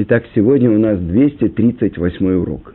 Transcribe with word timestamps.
Итак, 0.00 0.22
сегодня 0.32 0.70
у 0.70 0.78
нас 0.78 0.96
238 1.00 2.24
урок. 2.34 2.72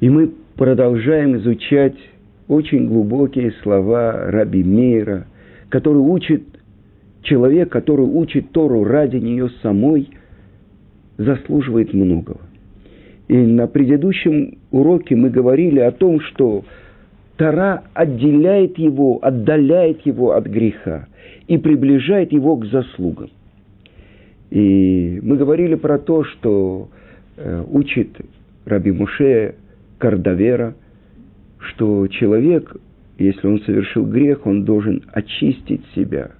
И 0.00 0.08
мы 0.08 0.32
продолжаем 0.56 1.36
изучать 1.36 1.96
очень 2.48 2.88
глубокие 2.88 3.52
слова 3.62 4.30
Раби 4.30 4.64
Мейра, 4.64 5.26
который 5.68 5.98
учит, 5.98 6.42
человек, 7.20 7.68
который 7.68 8.06
учит 8.06 8.50
Тору 8.50 8.82
ради 8.82 9.16
нее 9.16 9.50
самой, 9.60 10.08
заслуживает 11.18 11.92
многого. 11.92 12.40
И 13.28 13.36
на 13.36 13.66
предыдущем 13.66 14.56
уроке 14.70 15.14
мы 15.14 15.28
говорили 15.28 15.80
о 15.80 15.92
том, 15.92 16.18
что 16.20 16.64
Тара 17.36 17.82
отделяет 17.92 18.78
его, 18.78 19.18
отдаляет 19.20 20.06
его 20.06 20.32
от 20.32 20.46
греха 20.46 21.08
и 21.46 21.58
приближает 21.58 22.32
его 22.32 22.56
к 22.56 22.64
заслугам. 22.64 23.28
И 24.52 25.18
мы 25.22 25.38
говорили 25.38 25.76
про 25.76 25.98
то, 25.98 26.24
что 26.24 26.90
э, 27.38 27.64
учит 27.70 28.10
Раби 28.66 28.92
Муше 28.92 29.54
Кардавера, 29.96 30.74
что 31.58 32.06
человек, 32.08 32.76
если 33.16 33.46
он 33.46 33.62
совершил 33.62 34.04
грех, 34.04 34.44
он 34.44 34.64
должен 34.64 35.04
очистить 35.10 35.80
себя 35.94 36.32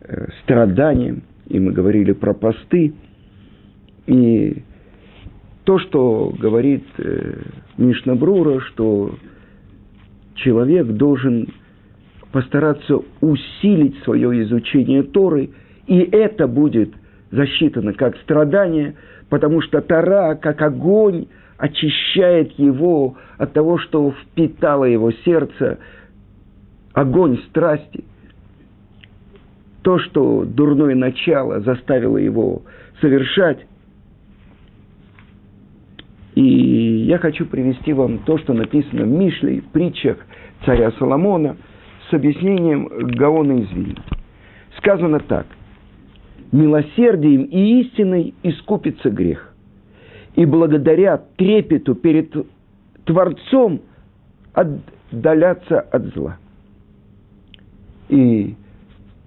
э, 0.00 0.28
страданием. 0.42 1.22
И 1.46 1.60
мы 1.60 1.72
говорили 1.72 2.12
про 2.12 2.32
посты. 2.32 2.94
И 4.06 4.62
то, 5.64 5.78
что 5.80 6.34
говорит 6.40 6.84
э, 6.96 7.42
Мишна 7.76 8.14
Брура, 8.14 8.60
что 8.60 9.16
человек 10.36 10.86
должен 10.86 11.48
постараться 12.32 13.00
усилить 13.20 13.98
свое 13.98 14.44
изучение 14.44 15.02
Торы, 15.02 15.50
и 15.86 15.98
это 16.10 16.46
будет– 16.46 16.94
засчитано 17.34 17.92
как 17.92 18.16
страдание, 18.18 18.94
потому 19.28 19.60
что 19.60 19.80
Тара, 19.80 20.34
как 20.36 20.62
огонь, 20.62 21.26
очищает 21.56 22.52
его 22.58 23.16
от 23.38 23.52
того, 23.52 23.78
что 23.78 24.12
впитало 24.12 24.84
его 24.84 25.12
сердце, 25.24 25.78
огонь 26.92 27.38
страсти. 27.48 28.04
То, 29.82 29.98
что 29.98 30.44
дурное 30.44 30.94
начало 30.94 31.60
заставило 31.60 32.16
его 32.16 32.62
совершать. 33.00 33.66
И 36.34 36.42
я 37.06 37.18
хочу 37.18 37.46
привести 37.46 37.92
вам 37.92 38.18
то, 38.18 38.38
что 38.38 38.54
написано 38.54 39.04
в 39.04 39.08
Мишле, 39.08 39.60
в 39.60 39.66
притчах 39.66 40.16
царя 40.64 40.90
Соломона, 40.92 41.56
с 42.08 42.14
объяснением 42.14 42.88
Гаона 42.88 43.60
из 43.60 43.70
Вильна. 43.70 44.02
Сказано 44.76 45.20
так– 45.20 45.46
милосердием 46.54 47.42
и 47.44 47.80
истиной 47.80 48.32
искупится 48.44 49.10
грех. 49.10 49.52
И 50.36 50.46
благодаря 50.46 51.20
трепету 51.36 51.96
перед 51.96 52.32
Творцом 53.04 53.80
отдаляться 54.52 55.80
от 55.80 56.14
зла. 56.14 56.38
И 58.08 58.54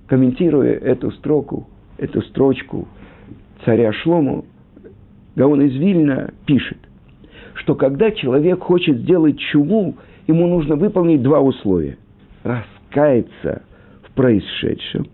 комментируя 0.08 0.74
эту 0.74 1.12
строку, 1.12 1.68
эту 1.98 2.22
строчку 2.22 2.88
царя 3.66 3.92
Шлому, 3.92 4.46
Гаон 5.36 5.62
из 5.64 5.76
Вильна 5.76 6.32
пишет, 6.46 6.78
что 7.56 7.76
когда 7.76 8.12
человек 8.12 8.62
хочет 8.62 9.00
сделать 9.00 9.38
чуму, 9.52 9.98
ему 10.28 10.48
нужно 10.48 10.78
выполнить 10.78 11.22
два 11.22 11.42
условия. 11.42 11.98
Раскаяться 12.44 13.64
в 14.04 14.12
происшедшем 14.14 15.08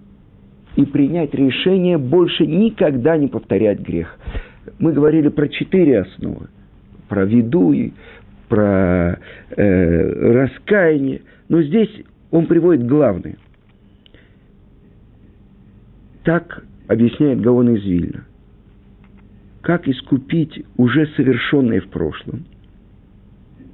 и 0.75 0.85
принять 0.85 1.33
решение 1.33 1.97
больше 1.97 2.45
никогда 2.45 3.17
не 3.17 3.27
повторять 3.27 3.79
грех. 3.79 4.17
Мы 4.79 4.91
говорили 4.91 5.29
про 5.29 5.47
четыре 5.47 6.01
основы. 6.01 6.47
Про 7.09 7.25
виду 7.25 7.73
про 8.49 9.19
э, 9.55 10.33
раскаяние. 10.33 11.21
Но 11.49 11.61
здесь 11.61 11.89
он 12.31 12.47
приводит 12.47 12.87
главное. 12.87 13.37
Так 16.23 16.63
объясняет 16.87 17.41
Гаон 17.41 17.75
из 17.75 17.83
Вильна. 17.83 18.25
Как 19.61 19.87
искупить 19.87 20.65
уже 20.77 21.07
совершенное 21.15 21.81
в 21.81 21.87
прошлом? 21.87 22.45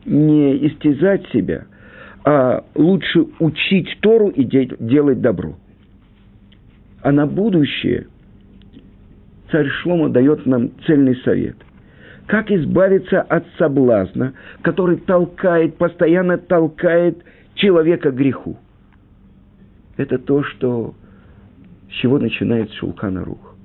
Не 0.06 0.68
истязать 0.68 1.28
себя, 1.30 1.66
а 2.26 2.64
лучше 2.76 3.26
учить 3.40 3.98
Тору 4.02 4.30
и 4.30 4.44
делать 4.44 5.22
добро– 5.22 5.58
а 7.02 7.12
на 7.12 7.26
будущее 7.26 8.08
царь 9.52 9.68
Шлома 9.68 10.10
дает 10.10 10.46
нам 10.46 10.72
цельный 10.86 11.16
совет. 11.18 11.56
Как 12.28 12.52
избавиться 12.52 13.22
от 13.22 13.46
соблазна, 13.58 14.34
который 14.62 14.98
толкает, 14.98 15.78
постоянно 15.78 16.38
толкает 16.38 17.24
человека 17.56 18.12
к 18.12 18.16
греху? 18.16 18.58
Это 19.98 20.20
то, 20.20 20.44
что, 20.44 20.94
с 21.90 21.94
чего 21.96 22.20
начинает 22.20 22.72
Шулхана 22.74 23.26
Рух. 23.26 23.56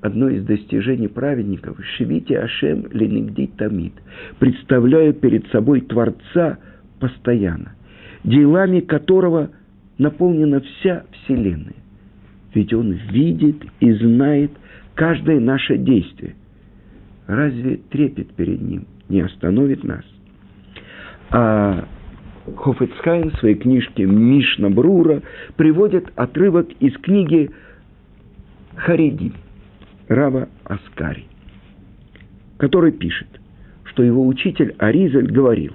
Одно 0.00 0.30
из 0.30 0.44
достижений 0.44 1.08
праведников– 1.08 1.76
«Шевите 1.96 2.38
Ашем 2.38 2.86
ленигди 2.90 3.48
тамид»– 3.48 3.92
представляю 4.38 5.12
перед 5.12 5.46
собой 5.48 5.82
Творца 5.82 6.58
постоянно, 7.00 7.74
делами 8.24 8.80
которого 8.80 9.50
наполнена 9.98 10.60
вся 10.60 11.04
Вселенная. 11.12 11.79
Ведь 12.54 12.72
Он 12.72 12.92
видит 12.92 13.64
и 13.80 13.92
знает 13.92 14.50
каждое 14.94 15.40
наше 15.40 15.78
действие. 15.78 16.34
Разве 17.26 17.76
трепет 17.90 18.32
перед 18.34 18.60
Ним 18.60 18.86
не 19.08 19.20
остановит 19.20 19.84
нас? 19.84 20.04
А 21.30 21.86
Хофецхайм 22.56 23.30
в 23.30 23.38
своей 23.38 23.54
книжке 23.54 24.04
«Мишна 24.04 24.68
Брура» 24.68 25.22
приводит 25.56 26.10
отрывок 26.16 26.68
из 26.80 26.96
книги 26.98 27.50
Хариди 28.74 29.32
Рава 30.08 30.48
Аскари, 30.64 31.26
который 32.58 32.92
пишет, 32.92 33.28
что 33.84 34.02
его 34.02 34.26
учитель 34.26 34.74
Аризаль 34.78 35.30
говорил, 35.30 35.74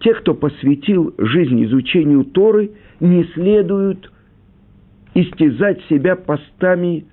те, 0.00 0.14
кто 0.14 0.34
посвятил 0.34 1.14
жизнь 1.18 1.64
изучению 1.64 2.24
Торы, 2.24 2.72
не 2.98 3.24
следуют 3.34 4.10
истязать 5.14 5.82
себя 5.88 6.16
постами, 6.16 7.06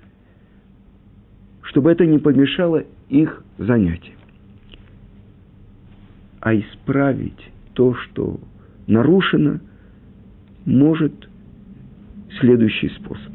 чтобы 1.62 1.90
это 1.90 2.06
не 2.06 2.18
помешало 2.18 2.84
их 3.08 3.44
занятиям. 3.58 4.16
А 6.40 6.54
исправить 6.54 7.50
то, 7.74 7.94
что 7.94 8.40
нарушено, 8.86 9.60
может 10.64 11.28
следующий 12.40 12.88
способ. 12.90 13.32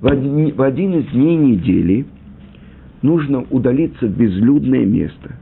В 0.00 0.06
один, 0.06 0.54
в 0.54 0.62
один 0.62 1.00
из 1.00 1.10
дней 1.12 1.36
недели 1.36 2.06
нужно 3.02 3.42
удалиться 3.50 4.06
в 4.06 4.16
безлюдное 4.16 4.84
место, 4.84 5.36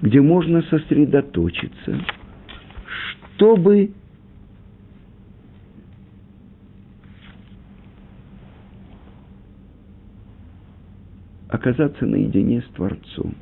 где 0.00 0.20
можно 0.20 0.62
сосредоточиться, 0.62 2.00
чтобы 3.34 3.92
оказаться 11.52 12.06
наедине 12.06 12.62
с 12.62 12.74
Творцом 12.74 13.34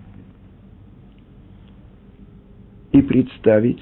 и 2.90 3.00
представить, 3.02 3.80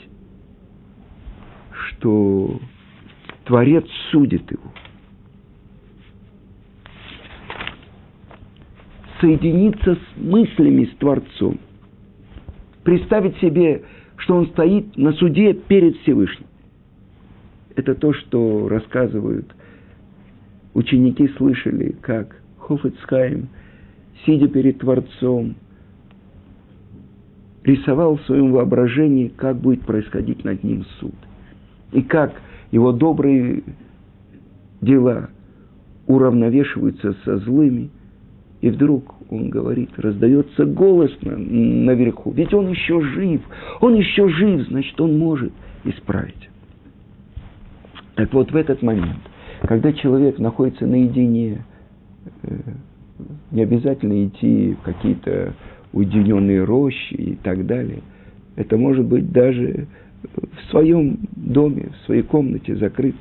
что 1.72 2.60
Творец 3.46 3.86
судит 4.10 4.50
его. 4.50 4.70
Соединиться 9.18 9.94
с 9.94 10.20
мыслями 10.20 10.84
с 10.84 10.96
Творцом. 10.98 11.58
Представить 12.84 13.38
себе, 13.38 13.82
что 14.18 14.36
он 14.36 14.48
стоит 14.48 14.94
на 14.98 15.12
суде 15.14 15.54
перед 15.54 15.96
Всевышним. 16.02 16.46
Это 17.76 17.94
то, 17.94 18.12
что 18.12 18.68
рассказывают 18.68 19.54
ученики, 20.74 21.28
слышали, 21.38 21.96
как 22.02 22.36
Хофицхайм– 22.58 23.48
сидя 24.24 24.48
перед 24.48 24.78
Творцом, 24.78 25.54
рисовал 27.64 28.16
в 28.16 28.22
своем 28.22 28.52
воображении, 28.52 29.28
как 29.28 29.56
будет 29.56 29.82
происходить 29.82 30.44
над 30.44 30.62
ним 30.64 30.84
суд. 31.00 31.14
И 31.92 32.02
как 32.02 32.32
его 32.70 32.92
добрые 32.92 33.62
дела 34.80 35.28
уравновешиваются 36.06 37.14
со 37.24 37.38
злыми. 37.38 37.90
И 38.60 38.70
вдруг 38.70 39.14
он 39.30 39.50
говорит, 39.50 39.90
раздается 39.98 40.64
голос 40.64 41.12
на, 41.20 41.36
наверху. 41.36 42.32
Ведь 42.32 42.52
он 42.52 42.68
еще 42.68 43.00
жив, 43.00 43.42
он 43.80 43.94
еще 43.94 44.28
жив, 44.28 44.66
значит, 44.68 45.00
он 45.00 45.18
может 45.18 45.52
исправить. 45.84 46.48
Так 48.16 48.32
вот, 48.32 48.50
в 48.50 48.56
этот 48.56 48.82
момент, 48.82 49.20
когда 49.62 49.92
человек 49.92 50.38
находится 50.38 50.86
наедине, 50.86 51.64
э, 52.42 52.58
Не 53.50 53.62
обязательно 53.62 54.26
идти 54.26 54.74
в 54.74 54.82
какие-то 54.82 55.54
уединенные 55.92 56.64
рощи 56.64 57.14
и 57.14 57.34
так 57.36 57.66
далее. 57.66 58.02
Это 58.56 58.76
может 58.76 59.04
быть 59.04 59.30
даже 59.32 59.86
в 60.32 60.70
своем 60.70 61.18
доме, 61.36 61.90
в 61.90 62.06
своей 62.06 62.22
комнате 62.22 62.76
закрыться. 62.76 63.20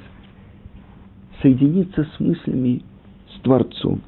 Соединиться 1.41 2.07
с 2.15 2.19
мыслями 2.19 2.81
с 3.35 3.41
Творцом 3.41 4.01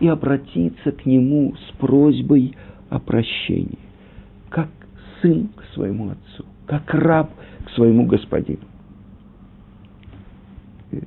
и 0.00 0.08
обратиться 0.08 0.92
к 0.92 1.06
Нему 1.06 1.54
с 1.54 1.76
просьбой 1.78 2.54
о 2.88 2.98
прощении, 2.98 3.78
как 4.50 4.68
сын 5.20 5.48
к 5.54 5.64
своему 5.74 6.10
отцу, 6.10 6.44
как 6.66 6.92
раб 6.94 7.30
к 7.64 7.70
своему 7.70 8.06
господину. 8.06 8.60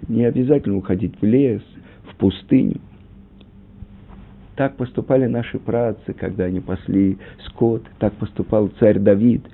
Не 0.08 0.26
обязательно 0.26 0.78
уходить 0.78 1.14
в 1.20 1.26
лес, 1.26 1.62
в 2.10 2.16
пустыню. 2.16 2.80
Так 4.56 4.76
поступали 4.76 5.28
наши 5.28 5.60
працы, 5.60 6.14
когда 6.14 6.46
они 6.46 6.60
пасли 6.60 7.18
скот, 7.46 7.84
так 8.00 8.14
поступал 8.14 8.70
царь 8.80 9.00
Давид. 9.00 9.46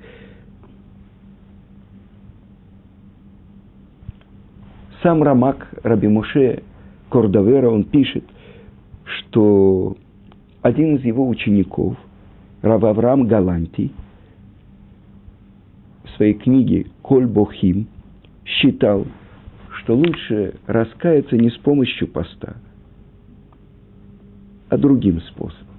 Сам 5.02 5.22
Рамак 5.22 5.68
Раби 5.84 6.08
Муше 6.08 6.62
Кордовера, 7.08 7.70
он 7.70 7.84
пишет, 7.84 8.24
что 9.04 9.96
один 10.62 10.96
из 10.96 11.04
его 11.04 11.26
учеников, 11.28 11.96
Рав 12.62 12.82
Авраам 12.82 13.28
Галанти, 13.28 13.92
в 16.04 16.10
своей 16.16 16.34
книге 16.34 16.86
«Коль 17.02 17.26
Бохим» 17.26 17.86
считал, 18.44 19.06
что 19.70 19.94
лучше 19.94 20.54
раскаяться 20.66 21.36
не 21.36 21.50
с 21.50 21.56
помощью 21.58 22.08
поста, 22.08 22.56
а 24.68 24.76
другим 24.76 25.20
способом. 25.22 25.76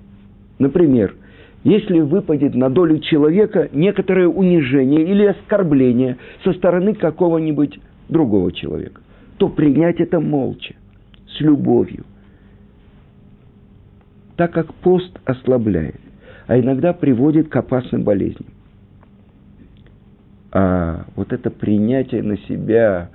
Например, 0.57 1.15
если 1.63 1.99
выпадет 1.99 2.55
на 2.55 2.69
долю 2.69 2.99
человека 2.99 3.69
некоторое 3.73 4.27
унижение 4.27 5.03
или 5.03 5.25
оскорбление 5.25 6.17
со 6.43 6.53
стороны 6.53 6.93
какого-нибудь 6.95 7.79
другого 8.07 8.51
человека, 8.51 9.01
то 9.37 9.49
принять 9.49 9.99
это 9.99 10.19
молча, 10.19 10.75
с 11.27 11.41
любовью. 11.41 12.05
Так 14.37 14.53
как 14.53 14.73
пост 14.75 15.19
ослабляет, 15.25 15.99
а 16.47 16.57
иногда 16.57 16.93
приводит 16.93 17.49
к 17.49 17.55
опасным 17.55 18.03
болезням. 18.03 18.49
А 20.51 21.05
вот 21.15 21.31
это 21.33 21.51
принятие 21.51 22.23
на 22.23 22.37
себя 22.37 23.09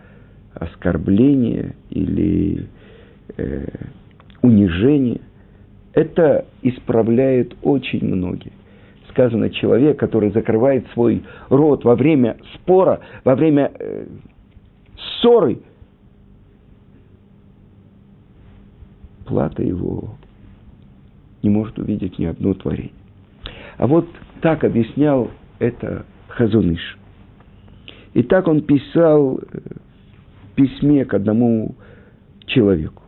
оскорбления 0.54 1.74
или 1.90 2.68
э, 3.36 3.66
унижения, 4.42 5.20
это 5.94 6.46
исправляет 6.62 7.54
очень 7.62 8.04
многие. 8.04 8.52
Сказано, 9.10 9.48
человек, 9.50 9.98
который 9.98 10.30
закрывает 10.32 10.86
свой 10.92 11.22
рот 11.48 11.84
во 11.84 11.94
время 11.94 12.36
спора, 12.54 13.00
во 13.22 13.36
время 13.36 13.70
э, 13.78 14.06
ссоры, 14.96 15.58
плата 19.24 19.62
его 19.62 20.16
не 21.42 21.50
может 21.50 21.78
увидеть 21.78 22.18
ни 22.18 22.24
одно 22.24 22.54
творение. 22.54 22.92
А 23.76 23.86
вот 23.86 24.08
так 24.40 24.64
объяснял 24.64 25.30
это 25.60 26.04
Хазуныш. 26.28 26.98
И 28.14 28.22
так 28.24 28.48
он 28.48 28.62
писал 28.62 29.38
э, 29.38 29.58
письме 30.56 31.04
к 31.04 31.14
одному 31.14 31.76
человеку. 32.46 33.03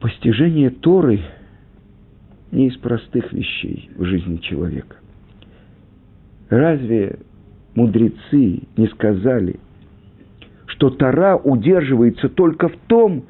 Постижение 0.00 0.70
Торы 0.70 1.20
не 2.50 2.68
из 2.68 2.76
простых 2.78 3.32
вещей 3.32 3.90
в 3.96 4.04
жизни 4.04 4.38
человека. 4.38 4.96
Разве 6.48 7.18
мудрецы 7.74 8.62
не 8.76 8.86
сказали, 8.88 9.60
что 10.66 10.90
Тора 10.90 11.36
удерживается 11.36 12.28
только 12.28 12.68
в 12.68 12.76
том, 12.86 13.24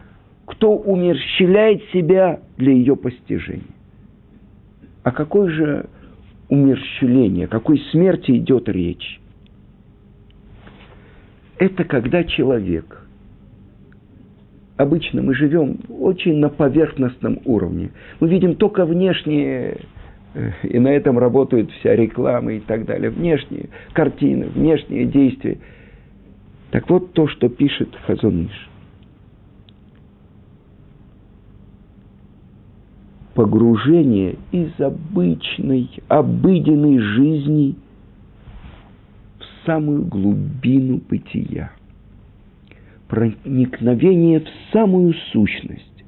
кто 0.46 0.76
умерщвляет 0.76 1.82
себя 1.92 2.40
для 2.56 2.72
ее 2.72 2.96
постижения? 2.96 3.64
О 5.02 5.10
какой 5.10 5.50
же 5.50 5.86
умерщвлении, 6.48 7.44
о 7.44 7.48
какой 7.48 7.78
смерти 7.90 8.38
идет 8.38 8.68
речь? 8.68 9.20
это 11.60 11.84
когда 11.84 12.24
человек, 12.24 12.99
обычно 14.80 15.22
мы 15.22 15.34
живем 15.34 15.78
очень 15.88 16.36
на 16.36 16.48
поверхностном 16.48 17.40
уровне, 17.44 17.90
мы 18.20 18.28
видим 18.28 18.54
только 18.56 18.84
внешние, 18.84 19.78
э, 20.34 20.50
и 20.62 20.78
на 20.78 20.88
этом 20.88 21.18
работает 21.18 21.70
вся 21.72 21.94
реклама 21.94 22.54
и 22.54 22.60
так 22.60 22.84
далее, 22.86 23.10
внешние 23.10 23.68
картины, 23.92 24.46
внешние 24.46 25.06
действия. 25.06 25.58
Так 26.70 26.88
вот 26.88 27.12
то, 27.12 27.26
что 27.28 27.48
пишет 27.48 27.88
Хазуныш. 28.06 28.68
Погружение 33.34 34.36
из 34.52 34.78
обычной, 34.78 35.90
обыденной 36.08 36.98
жизни– 36.98 37.76
самую 39.64 40.04
глубину 40.04 41.00
бытия, 41.08 41.72
проникновение 43.10 44.40
в 44.40 44.48
самую 44.72 45.12
сущность. 45.32 46.04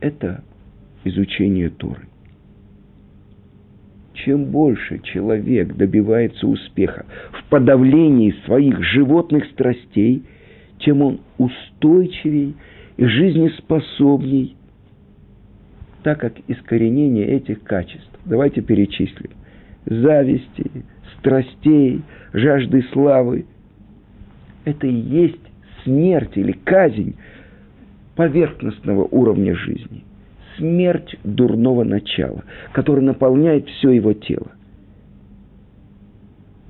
Это 0.00 0.42
изучение 1.04 1.68
Торы. 1.68 2.08
Чем 4.14 4.46
больше 4.46 5.00
человек 5.00 5.76
добивается 5.76 6.46
успеха 6.46 7.04
в 7.32 7.44
подавлении 7.50 8.34
своих 8.46 8.82
животных 8.82 9.44
страстей, 9.52 10.24
тем 10.78 11.02
он 11.02 11.20
устойчивей 11.36 12.56
и 12.96 13.04
жизнеспособней, 13.04 14.56
так 16.02 16.18
как 16.18 16.34
искоренение 16.48 17.26
этих 17.26 17.62
качеств. 17.62 18.10
Давайте 18.24 18.62
перечислим 18.62 19.30
зависти, 19.86 20.70
страстей, 21.18 22.02
жажды 22.32 22.82
славы. 22.92 23.46
Это 24.64 24.86
и 24.86 24.94
есть 24.94 25.40
смерть 25.84 26.36
или 26.36 26.52
казнь 26.52 27.16
поверхностного 28.16 29.04
уровня 29.04 29.54
жизни. 29.54 30.04
Смерть 30.56 31.16
дурного 31.24 31.84
начала, 31.84 32.44
которая 32.72 33.04
наполняет 33.04 33.66
все 33.68 33.90
его 33.90 34.12
тело. 34.12 34.48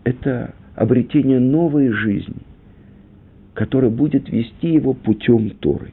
Это 0.05 0.55
обретение 0.77 1.41
новой 1.41 1.91
жизни, 1.91 2.43
которая 3.55 3.91
будет 3.91 4.29
вести 4.29 4.73
его 4.73 4.95
путем 4.95 5.51
Торы. 5.51 5.93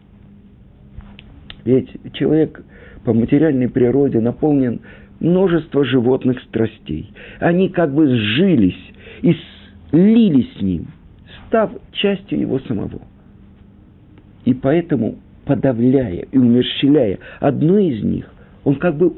Ведь 1.65 1.89
человек 2.13 2.63
по 3.03 3.13
материальной 3.13 3.69
природе 3.69 4.19
наполнен 4.19 4.81
множество 5.19 5.83
животных 5.83 6.41
страстей. 6.43 7.11
Они 7.39 7.69
как 7.69 7.93
бы 7.93 8.07
сжились 8.07 8.93
и 9.21 9.35
слились 9.89 10.53
с 10.57 10.61
ним, 10.61 10.87
став 11.47 11.71
частью 11.91 12.39
его 12.39 12.59
самого. 12.59 13.01
И 14.45 14.53
поэтому, 14.53 15.15
подавляя 15.45 16.25
и 16.31 16.37
умерщвляя 16.37 17.19
одну 17.39 17.77
из 17.77 18.03
них, 18.03 18.25
он 18.63 18.75
как 18.75 18.95
бы 18.95 19.13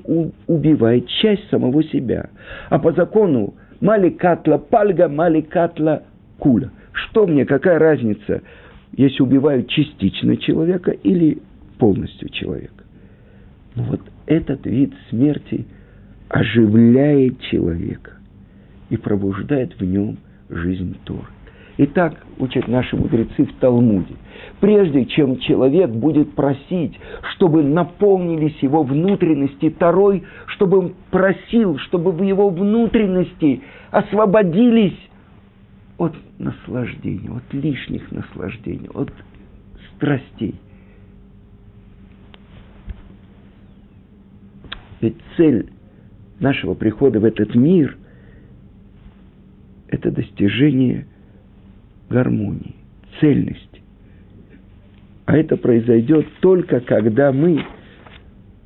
убивает 0.48 1.08
часть 1.08 1.50
самого 1.50 1.84
себя. 1.84 2.30
А 2.70 2.80
по 2.80 2.92
закону 2.94 3.54
маликатла 3.82 4.58
пальга, 4.58 5.08
маликатла 5.10 6.04
куля. 6.38 6.72
Что 6.92 7.26
мне, 7.26 7.46
какая 7.46 7.80
разница, 7.80 8.42
если 8.96 9.24
убивают 9.24 9.68
частично 9.68 10.38
человека 10.38 10.92
или 10.92 11.40
полностью 11.78 12.30
человека? 12.30 12.84
Ну 13.76 13.84
вот 13.84 14.02
этот 14.26 14.66
вид 14.66 14.94
смерти– 15.10 15.66
оживляет 16.30 17.42
человека 17.42 18.12
и 18.90 18.98
пробуждает 18.98 19.78
в 19.80 19.84
нем 19.84 20.18
жизнь 20.50 20.96
Торы. 21.04 21.26
И 21.80 21.86
так 21.86 22.14
учат 22.40 22.68
наши 22.68 22.98
мудрецы 22.98 23.46
в 23.46 23.54
Талмуде. 23.54 24.14
Прежде 24.60 25.06
чем 25.06 25.40
человек 25.40 25.90
будет 25.90 26.36
просить, 26.36 27.00
чтобы 27.32 27.64
наполнились 27.64 28.58
его 28.60 28.84
внутренности 28.84 29.70
Торой, 29.70 30.26
чтобы 30.48 30.78
он 30.80 30.94
просил, 31.10 31.78
чтобы 31.78 32.12
в 32.12 32.22
его 32.22 32.50
внутренности 32.50 33.62
освободились 33.92 35.00
от 35.98 36.14
наслаждения, 36.38 37.32
от 37.32 37.54
лишних 37.54 38.12
наслаждений, 38.12 38.90
от 38.94 39.14
страстей. 39.96 40.56
Ведь 45.00 45.16
цель 45.38 45.70
нашего 46.42 46.74
прихода 46.74 47.22
в 47.22 47.24
этот 47.24 47.56
мир– 47.56 47.98
это 49.88 50.12
достижение 50.12 51.08
гармонии, 52.10 52.76
цельности. 53.20 53.82
А 55.26 55.38
это 55.38 55.58
произойдет 55.58 56.26
только 56.42 56.80
когда 56.80 57.32
мы 57.32 57.64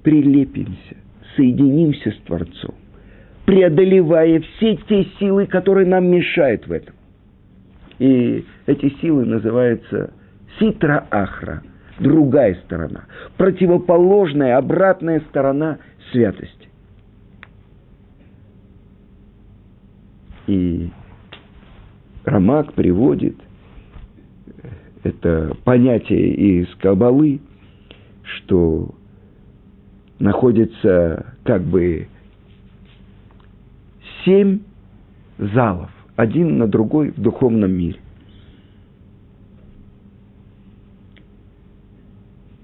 прилепимся, 0.04 0.98
соединимся 1.36 2.12
с 2.12 2.18
Творцом, 2.26 2.76
преодолевая 3.46 4.40
все 4.40 4.78
те 4.88 5.06
силы, 5.20 5.46
которые 5.46 5.88
нам 5.88 6.06
мешают 6.06 6.68
в 6.68 6.72
этом. 6.72 6.96
И 8.00 8.46
эти 8.66 8.90
силы 9.02 9.26
называются 9.26 10.14
ситра 10.60 11.06
ахра, 11.12 11.64
другая 12.00 12.56
сторона, 12.66 13.06
противоположная, 13.38 14.58
обратная 14.58 15.22
сторона 15.30 15.80
святости. 16.12 16.70
И 20.48 20.92
Рамак 22.25 22.74
приводит 22.74 23.36
это 25.03 25.56
понятие 25.65 26.34
из 26.34 26.75
Кабалы, 26.75 27.42
что 28.24 28.96
находится 30.20 31.36
как 31.44 31.63
бы 31.63 32.08
семь 34.24 34.60
залов, 35.38 35.89
один 36.15 36.58
на 36.58 36.68
другой 36.68 37.12
в 37.12 37.20
духовном 37.20 37.72
мире. 37.72 38.00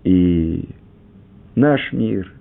И 0.05 0.69
наш 1.55 1.91
мир, 1.91 2.31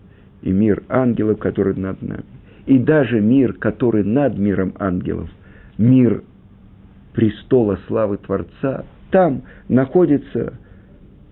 и 0.43 0.51
мир 0.51 0.85
ангелов, 0.89 1.39
который 1.41 1.75
над 1.75 2.01
нами, 2.01 2.25
и 2.67 2.79
даже 2.79 3.21
мир, 3.21 3.55
который 3.55 4.05
над 4.05 4.39
миром 4.39 4.75
ангелов, 4.79 5.29
мир 5.77 6.23
престола 7.19 7.81
славы 7.89 8.19
Творца, 8.19 8.85
там 9.11 9.43
находится 9.69 10.53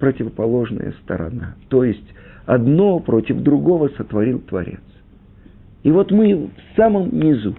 противоположная 0.00 0.92
сторона. 1.04 1.54
То 1.68 1.84
есть 1.84 2.12
одно 2.44 2.98
против 2.98 3.36
другого 3.36 3.88
сотворил 3.96 4.40
Творец. 4.40 4.80
И 5.84 5.92
вот 5.92 6.10
мы 6.10 6.48
в 6.48 6.76
самом 6.76 7.16
низу. 7.16 7.54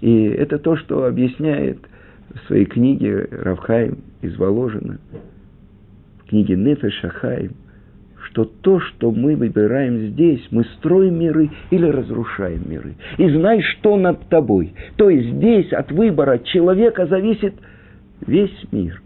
И 0.00 0.24
это 0.24 0.58
то, 0.58 0.74
что 0.74 1.04
объясняет 1.04 1.78
в 2.34 2.48
своей 2.48 2.64
книге 2.64 3.28
Равхаим 3.30 3.98
из 4.20 4.36
Воложина, 4.36 4.98
в 6.18 6.28
книге 6.30 6.56
Нефеш 6.56 7.04
Ахаим, 7.04 7.52
что 8.34 8.44
то, 8.44 8.80
что 8.80 9.12
мы 9.12 9.36
выбираем 9.36 10.10
здесь, 10.10 10.44
мы 10.50 10.64
строим 10.76 11.20
миры 11.20 11.50
или 11.70 11.86
разрушаем 11.86 12.68
миры. 12.68 12.96
И 13.16 13.28
знай, 13.30 13.62
что 13.62 13.96
над 13.96 14.28
тобой. 14.28 14.74
То 14.96 15.08
есть 15.08 15.36
здесь 15.36 15.72
от 15.72 15.92
выбора 15.92 16.38
человека 16.38 17.06
зависит 17.06 17.54
весь 18.26 18.50
мир. 18.72 19.00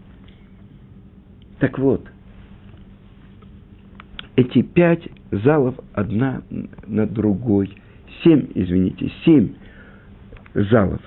Так 1.59 1.77
вот, 1.77 2.07
эти 4.35 4.63
пять 4.63 5.07
залов 5.31 5.75
одна 5.93 6.41
над 6.87 7.13
другой, 7.13 7.77
семь, 8.23 8.47
извините, 8.55 9.11
семь 9.25 9.53
залов, 10.55 11.01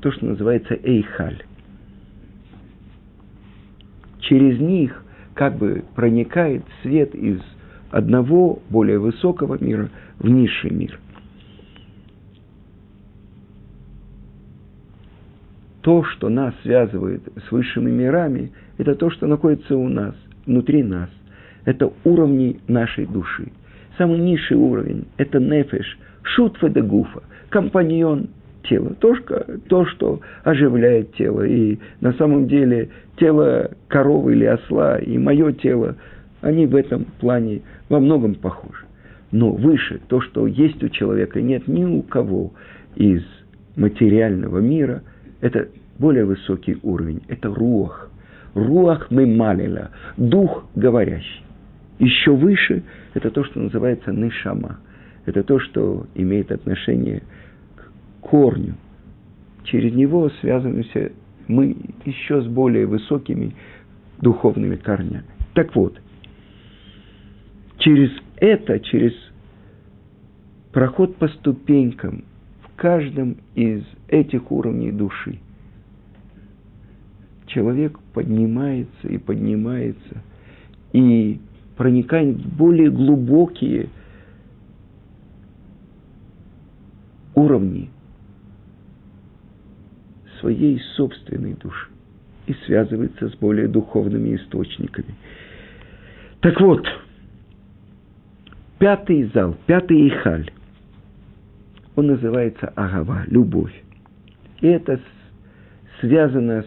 то, 0.00 0.12
что 0.12 0.26
называется 0.26 0.74
эйхаль. 0.74 1.42
Через 4.20 4.60
них 4.60 5.02
как 5.40 5.56
бы 5.56 5.84
проникает 5.94 6.62
свет 6.82 7.14
из 7.14 7.40
одного 7.90 8.58
более 8.68 8.98
высокого 8.98 9.56
мира 9.58 9.88
в 10.18 10.28
низший 10.28 10.70
мир. 10.70 11.00
То, 15.80 16.04
что 16.04 16.28
нас 16.28 16.52
связывает 16.62 17.22
с 17.48 17.50
высшими 17.50 17.90
мирами, 17.90 18.52
это 18.76 18.94
то, 18.94 19.08
что 19.08 19.26
находится 19.26 19.78
у 19.78 19.88
нас, 19.88 20.14
внутри 20.44 20.82
нас. 20.82 21.08
Это 21.64 21.90
уровни 22.04 22.60
нашей 22.68 23.06
души. 23.06 23.50
Самый 23.96 24.18
низший 24.18 24.58
уровень– 24.58 25.06
это 25.16 25.40
нефеш, 25.40 25.98
шутфа 26.22 26.68
де 26.68 26.82
гуфа, 26.82 27.22
компаньон 27.48 28.28
тело, 28.62 28.94
то, 28.98 29.14
то, 29.68 29.86
что 29.86 30.20
оживляет 30.44 31.14
тело. 31.14 31.42
И 31.42 31.78
на 32.00 32.12
самом 32.14 32.46
деле 32.48 32.90
тело 33.16 33.70
коровы 33.88 34.32
или 34.32 34.44
осла 34.44 34.98
и 34.98 35.18
мое 35.18 35.52
тело, 35.52 35.96
они 36.40 36.66
в 36.66 36.74
этом 36.74 37.04
плане 37.20 37.62
во 37.88 38.00
многом 38.00 38.34
похожи. 38.34 38.84
Но 39.32 39.52
выше, 39.52 40.00
то, 40.08 40.20
что 40.20 40.46
есть 40.46 40.82
у 40.82 40.88
человека, 40.88 41.40
нет 41.40 41.68
ни 41.68 41.84
у 41.84 42.02
кого 42.02 42.52
из 42.96 43.22
материального 43.76 44.58
мира, 44.58 45.02
это 45.40 45.68
более 45.98 46.24
высокий 46.24 46.78
уровень, 46.82 47.22
это 47.28 47.48
руах. 47.48 48.10
Руах 48.54 49.10
мемалила, 49.10 49.90
дух 50.16 50.64
говорящий. 50.74 51.44
Еще 52.00 52.34
выше– 52.34 52.82
это 53.14 53.30
то, 53.30 53.44
что 53.44 53.60
называется 53.60 54.10
нишама. 54.10 54.78
Это 55.26 55.44
то, 55.44 55.60
что 55.60 56.06
имеет 56.14 56.50
отношение 56.50 57.22
корню. 58.30 58.74
Через 59.64 59.92
него 59.92 60.30
связываемся 60.40 61.12
мы 61.48 61.76
еще 62.04 62.42
с 62.42 62.46
более 62.46 62.86
высокими 62.86 63.56
духовными 64.20 64.76
корнями. 64.76 65.24
Так 65.54 65.74
вот, 65.74 66.00
через 67.78 68.10
это, 68.36 68.78
через 68.78 69.12
проход 70.70 71.16
по 71.16 71.26
ступенькам 71.26 72.24
в 72.62 72.76
каждом 72.76 73.38
из 73.56 73.82
этих 74.06 74.52
уровней 74.52 74.92
души, 74.92 75.40
человек 77.46 77.98
поднимается 78.14 79.08
и 79.08 79.18
поднимается 79.18 80.22
и 80.92 81.40
проникает 81.76 82.36
в 82.36 82.56
более 82.56 82.90
глубокие 82.90 83.88
уровни 87.34 87.90
своей 90.40 90.80
собственной 90.96 91.54
души 91.54 91.88
и 92.46 92.54
связывается 92.66 93.28
с 93.28 93.34
более 93.36 93.68
духовными 93.68 94.34
источниками. 94.36 95.14
Так 96.40 96.60
вот, 96.60 96.84
пятый 98.78 99.30
зал, 99.34 99.56
пятый 99.66 100.08
ихаль, 100.08 100.50
он 101.96 102.06
называется 102.08 102.68
агава, 102.74 103.24
любовь. 103.26 103.74
И 104.60 104.66
это 104.66 105.00
связано 106.00 106.62
с 106.62 106.66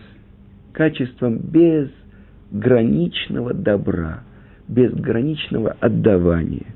качеством 0.73 1.39
безграничного 1.39 3.53
добра, 3.53 4.23
безграничного 4.67 5.75
отдавания. 5.79 6.67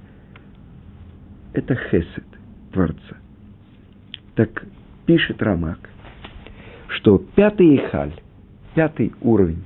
Это 1.53 1.75
хесед 1.75 2.25
Творца. 2.73 3.17
Так 4.35 4.65
пишет 5.05 5.41
Рамак– 5.41 5.79
что 6.89 7.17
пятый 7.17 7.77
Эйхаль, 7.77 8.13
пятый 8.75 9.13
уровень, 9.21 9.63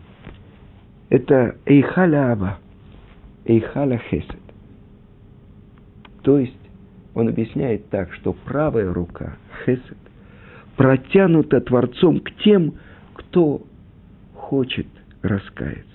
это 1.09 1.55
Эйхаля 1.65 2.31
Аба, 2.33 2.59
Эйхаля 3.45 3.97
Хесед. 4.09 4.39
То 6.23 6.37
есть 6.37 6.53
он 7.13 7.27
объясняет 7.27 7.89
так, 7.89 8.13
что 8.13 8.33
правая 8.33 8.93
рука, 8.93 9.37
Хесед, 9.65 9.97
протянута 10.77 11.61
Творцом 11.61 12.19
к 12.21 12.31
тем, 12.43 12.75
кто 13.13 13.61
хочет 14.33 14.87
раскаяться. 15.21 15.85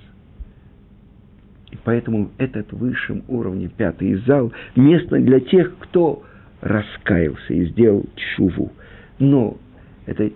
И 1.70 1.78
поэтому 1.82 2.30
этот 2.38 2.72
высшем 2.72 3.24
уровне, 3.28 3.68
пятый 3.68 4.14
зал, 4.26 4.52
место 4.76 5.18
для 5.18 5.40
тех, 5.40 5.76
кто 5.78 6.22
раскаялся 6.60 7.52
и 7.52 7.66
сделал 7.66 8.04
чуву. 8.14 8.72
Но 9.18 9.56
это 10.06 10.30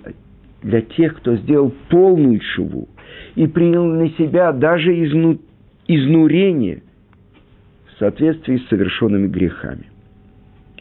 для 0.62 0.82
тех, 0.82 1.16
кто 1.16 1.36
сделал 1.36 1.72
полную 1.88 2.40
шуву 2.54 2.88
и 3.34 3.46
принял 3.46 3.84
на 3.84 4.08
себя 4.10 4.52
даже 4.52 4.92
изну, 5.04 5.38
изнурение 5.86 6.82
в 7.86 7.98
соответствии 7.98 8.58
с 8.58 8.68
совершенными 8.68 9.28
грехами. 9.28 9.86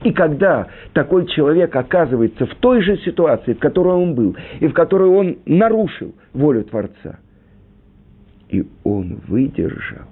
И 0.03 0.13
когда 0.13 0.67
такой 0.93 1.27
человек 1.27 1.75
оказывается 1.75 2.45
в 2.45 2.55
той 2.55 2.81
же 2.81 2.97
ситуации, 2.99 3.53
в 3.53 3.59
которой 3.59 3.95
он 3.95 4.15
был, 4.15 4.35
и 4.59 4.67
в 4.67 4.73
которой 4.73 5.09
он 5.09 5.37
нарушил 5.45 6.15
волю 6.33 6.63
Творца, 6.63 7.19
и 8.49 8.65
он 8.83 9.19
выдержал, 9.27 10.07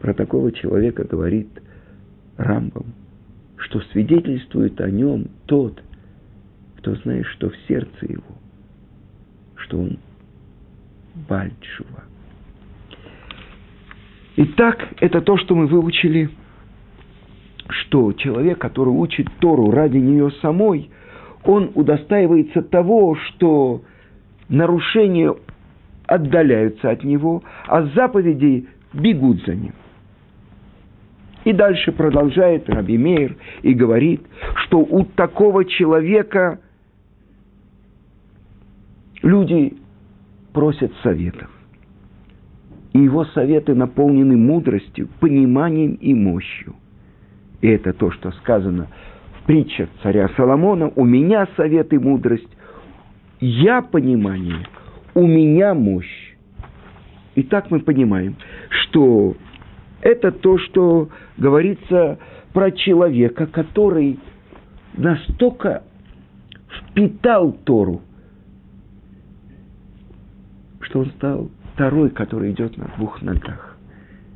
про 0.00 0.14
такого 0.14 0.52
человека 0.52 1.04
говорит 1.04 1.48
Рамбам, 2.36 2.94
что 3.56 3.80
свидетельствует 3.92 4.80
о 4.80 4.88
нем 4.88 5.26
тот, 5.46 5.82
кто 6.78 6.94
знает, 6.96 7.26
что 7.26 7.50
в 7.50 7.56
сердце 7.66 8.06
его, 8.06 8.22
что 9.56 9.80
он 9.80 9.98
Бальчува. 11.28 12.04
Итак, 14.36 14.88
это 15.00 15.20
то, 15.20 15.36
что 15.36 15.56
мы 15.56 15.66
выучили, 15.66 16.30
что 17.68 18.12
человек, 18.12 18.58
который 18.58 18.90
учит 18.90 19.26
Тору 19.40 19.72
ради 19.72 19.96
нее 19.96 20.30
самой, 20.40 20.90
он 21.44 21.72
удостаивается 21.74 22.62
того, 22.62 23.16
что 23.16 23.82
нарушения 24.48 25.34
отдаляются 26.06 26.90
от 26.90 27.02
него, 27.02 27.42
а 27.66 27.82
заповеди 27.86 28.68
бегут 28.92 29.44
за 29.44 29.56
ним. 29.56 29.72
И 31.44 31.52
дальше 31.52 31.90
продолжает 31.90 32.68
Раби 32.68 32.96
Мейр 32.96 33.36
и 33.62 33.74
говорит, 33.74 34.22
что 34.64 34.78
у 34.78 35.04
такого 35.04 35.64
человека 35.64 36.60
люди 39.22 39.76
просят 40.52 40.92
советов. 41.02 41.50
И 42.92 43.00
его 43.00 43.24
советы 43.26 43.74
наполнены 43.74 44.36
мудростью, 44.36 45.08
пониманием 45.20 45.94
и 45.94 46.14
мощью. 46.14 46.74
И 47.60 47.68
это 47.68 47.92
то, 47.92 48.10
что 48.10 48.32
сказано 48.32 48.88
в 49.40 49.46
притчах 49.46 49.88
царя 50.02 50.28
Соломона. 50.36 50.90
У 50.96 51.04
меня 51.04 51.46
совет 51.56 51.92
и 51.92 51.98
мудрость, 51.98 52.48
я 53.40 53.82
понимание, 53.82 54.66
у 55.14 55.26
меня 55.26 55.74
мощь. 55.74 56.34
И 57.34 57.42
так 57.42 57.70
мы 57.70 57.80
понимаем, 57.80 58.36
что 58.68 59.36
это 60.00 60.32
то, 60.32 60.58
что 60.58 61.08
говорится 61.36 62.18
про 62.52 62.72
человека, 62.72 63.46
который 63.46 64.18
настолько 64.96 65.84
впитал 66.68 67.52
Тору, 67.52 68.02
что 70.88 71.00
он 71.00 71.06
стал 71.16 71.50
второй, 71.74 72.10
который 72.10 72.52
идет 72.52 72.76
на 72.76 72.86
двух 72.96 73.22
ногах. 73.22 73.76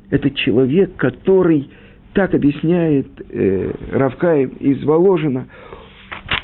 Это 0.09 0.29
человек, 0.31 0.95
который, 0.95 1.69
так 2.13 2.33
объясняет 2.33 3.07
э, 3.29 3.71
Равкаем 3.91 4.49
из 4.59 4.83
Воложина, 4.83 5.47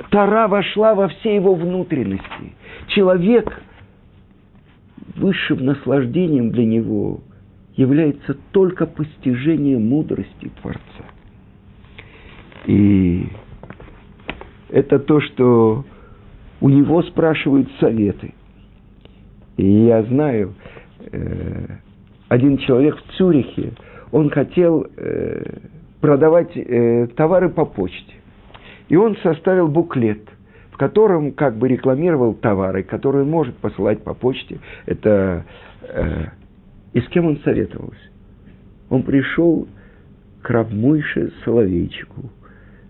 Тара 0.10 0.48
вошла 0.48 0.96
во 0.96 1.08
все 1.08 1.36
его 1.36 1.54
внутренности. 1.54 2.56
Человек 2.88 3.62
высшим 5.16 5.66
наслаждением 5.66 6.52
для 6.52 6.66
него 6.66 7.22
является 7.76 8.36
только 8.52 8.86
постижение 8.86 9.78
мудрости 9.78 10.52
Творца. 10.62 10.82
И 12.66 13.28
это 14.70 15.00
то, 15.00 15.22
что 15.22 15.86
у 16.62 16.70
него 16.70 17.04
спрашивают 17.04 17.70
советы. 17.80 18.34
И 19.60 19.86
я 19.88 20.04
знаю, 20.04 20.54
Э, 21.12 21.78
один 22.28 22.58
человек 22.58 22.98
в 22.98 23.18
Цюрихе, 23.18 23.72
он 24.12 24.30
хотел 24.30 24.86
э, 24.98 25.58
продавать 26.02 26.52
э, 26.56 27.08
товары 27.16 27.50
по 27.50 27.66
почте. 27.66 28.14
И 28.90 28.96
он 28.96 29.16
составил 29.18 29.68
буклет, 29.68 30.22
в 30.72 30.78
котором 30.78 31.32
как 31.32 31.58
бы 31.58 31.68
рекламировал 31.68 32.34
товары, 32.34 32.84
которые 32.84 33.24
он 33.24 33.30
может 33.30 33.56
посылать 33.58 34.04
по 34.04 34.14
почте. 34.14 34.60
Это 34.86 35.46
и 36.94 37.02
с 37.02 37.08
кем 37.10 37.26
он 37.26 37.38
советовался? 37.44 38.02
Он 38.90 39.04
пришел 39.04 39.68
к 40.42 40.50
Равмуйше 40.50 41.32
Соловейчику, 41.44 42.30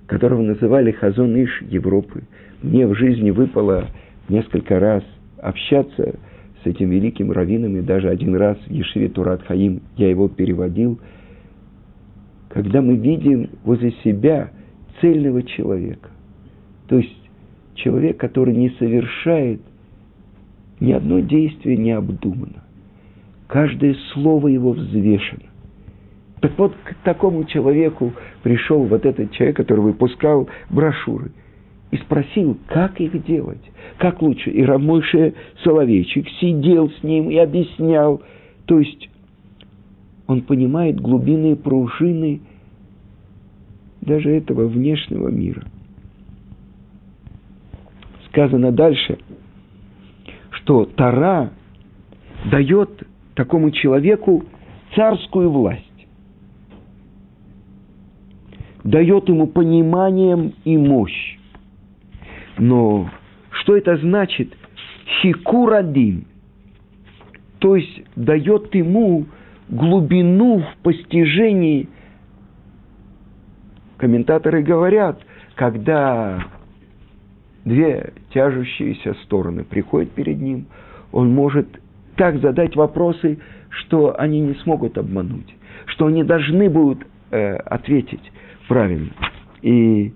которого 0.07 0.41
называли 0.41 0.91
Хазон 0.91 1.35
Иш 1.35 1.61
Европы. 1.63 2.23
Мне 2.61 2.87
в 2.87 2.95
жизни 2.95 3.31
выпало 3.31 3.87
несколько 4.27 4.79
раз 4.79 5.03
общаться 5.37 6.15
с 6.63 6.67
этим 6.67 6.89
великим 6.89 7.31
раввином, 7.31 7.77
и 7.77 7.81
даже 7.81 8.09
один 8.09 8.35
раз 8.35 8.57
в 8.67 8.71
Ешиве 8.71 9.09
Турат 9.09 9.41
Хаим 9.43 9.81
я 9.95 10.09
его 10.09 10.27
переводил, 10.27 10.99
когда 12.49 12.81
мы 12.81 12.95
видим 12.95 13.49
возле 13.63 13.91
себя 14.03 14.51
цельного 14.99 15.43
человека, 15.43 16.09
то 16.87 16.97
есть 16.97 17.15
человек, 17.75 18.17
который 18.17 18.55
не 18.55 18.71
совершает 18.71 19.61
ни 20.79 20.91
одно 20.91 21.19
действие 21.19 21.77
необдуманно, 21.77 22.63
каждое 23.47 23.95
слово 24.13 24.47
его 24.47 24.71
взвешено. 24.71 25.43
Так 26.41 26.57
вот, 26.57 26.73
к 26.83 26.95
такому 27.03 27.43
человеку 27.43 28.13
пришел 28.43 28.83
вот 28.83 29.05
этот 29.05 29.31
человек, 29.31 29.57
который 29.57 29.81
выпускал 29.81 30.49
брошюры– 30.69 31.31
и 31.91 31.97
спросил, 31.97 32.57
как 32.67 33.01
их 33.01 33.23
делать, 33.25 33.63
как 33.97 34.21
лучше. 34.21 34.51
И 34.51 34.63
Рамойше 34.63 35.33
Соловейчик 35.63 36.27
сидел 36.39 36.91
с 36.91 37.03
ним 37.03 37.29
и 37.29 37.37
объяснял. 37.37 38.21
То 38.65 38.79
есть 38.79 39.09
он 40.27 40.41
понимает 40.41 41.01
глубины 41.01 41.55
пружины 41.55 42.41
даже 44.01 44.29
этого 44.29 44.67
внешнего 44.67 45.29
мира. 45.29 45.63
Сказано 48.27 48.71
дальше, 48.71 49.17
что 50.51 50.85
Тара 50.85 51.51
дает 52.51 53.07
такому 53.33 53.71
человеку 53.71 54.45
царскую 54.95 55.49
власть, 55.49 55.83
дает 58.83 59.27
ему 59.29 59.47
пониманием 59.47 60.53
и 60.63 60.77
мощь. 60.77 61.38
Но 62.59 63.09
что 63.51 63.75
это 63.75 63.97
значит? 63.97 64.55
Хикурадим. 65.21 66.25
То 67.59 67.75
есть 67.75 68.03
дает 68.15 68.73
ему 68.75 69.25
глубину 69.69 70.59
в 70.59 70.83
постижении. 70.83 71.87
Комментаторы 73.97 74.61
говорят, 74.61 75.21
когда 75.55 76.45
две 77.65 78.13
тяжущиеся 78.33 79.13
стороны 79.25 79.63
приходят 79.63 80.11
перед 80.11 80.39
ним, 80.39 80.67
он 81.11 81.33
может 81.33 81.67
так 82.15 82.39
задать 82.39 82.75
вопросы, 82.75 83.39
что 83.69 84.19
они 84.19 84.41
не 84.41 84.53
смогут 84.55 84.97
обмануть, 84.97 85.53
что 85.85 86.07
они 86.07 86.23
должны 86.23 86.69
будут 86.69 87.05
э, 87.31 87.55
ответить 87.55 88.31
правильно. 88.67 89.11
И 89.61 90.13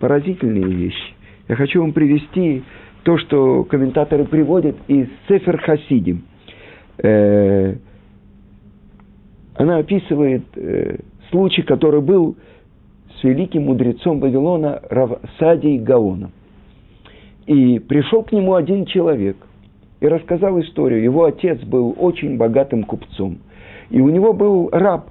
поразительные 0.00 0.66
вещи. 0.66 1.13
Я 1.48 1.56
хочу 1.56 1.80
вам 1.80 1.92
привести 1.92 2.62
то, 3.02 3.18
что 3.18 3.64
комментаторы 3.64 4.24
приводят 4.24 4.76
из 4.88 5.08
Сефер 5.28 5.58
Хасидим. 5.58 6.24
Э, 6.98 7.74
она 9.56 9.76
описывает 9.76 10.44
э, 10.56 11.00
случай, 11.30 11.62
который 11.62 12.00
был 12.00 12.36
с 13.20 13.24
великим 13.24 13.64
мудрецом 13.64 14.20
Вавилона 14.20 14.80
Равсадией 14.88 15.78
Гаоном. 15.78 16.32
И 17.46 17.78
пришел 17.78 18.22
к 18.22 18.32
нему 18.32 18.54
один 18.54 18.86
человек 18.86 19.36
и 20.00 20.08
рассказал 20.08 20.58
историю. 20.60 21.02
Его 21.02 21.24
отец 21.24 21.60
был 21.60 21.94
очень 21.98 22.38
богатым 22.38 22.84
купцом. 22.84 23.38
И 23.90 24.00
у 24.00 24.08
него 24.08 24.32
был 24.32 24.70
раб. 24.72 25.10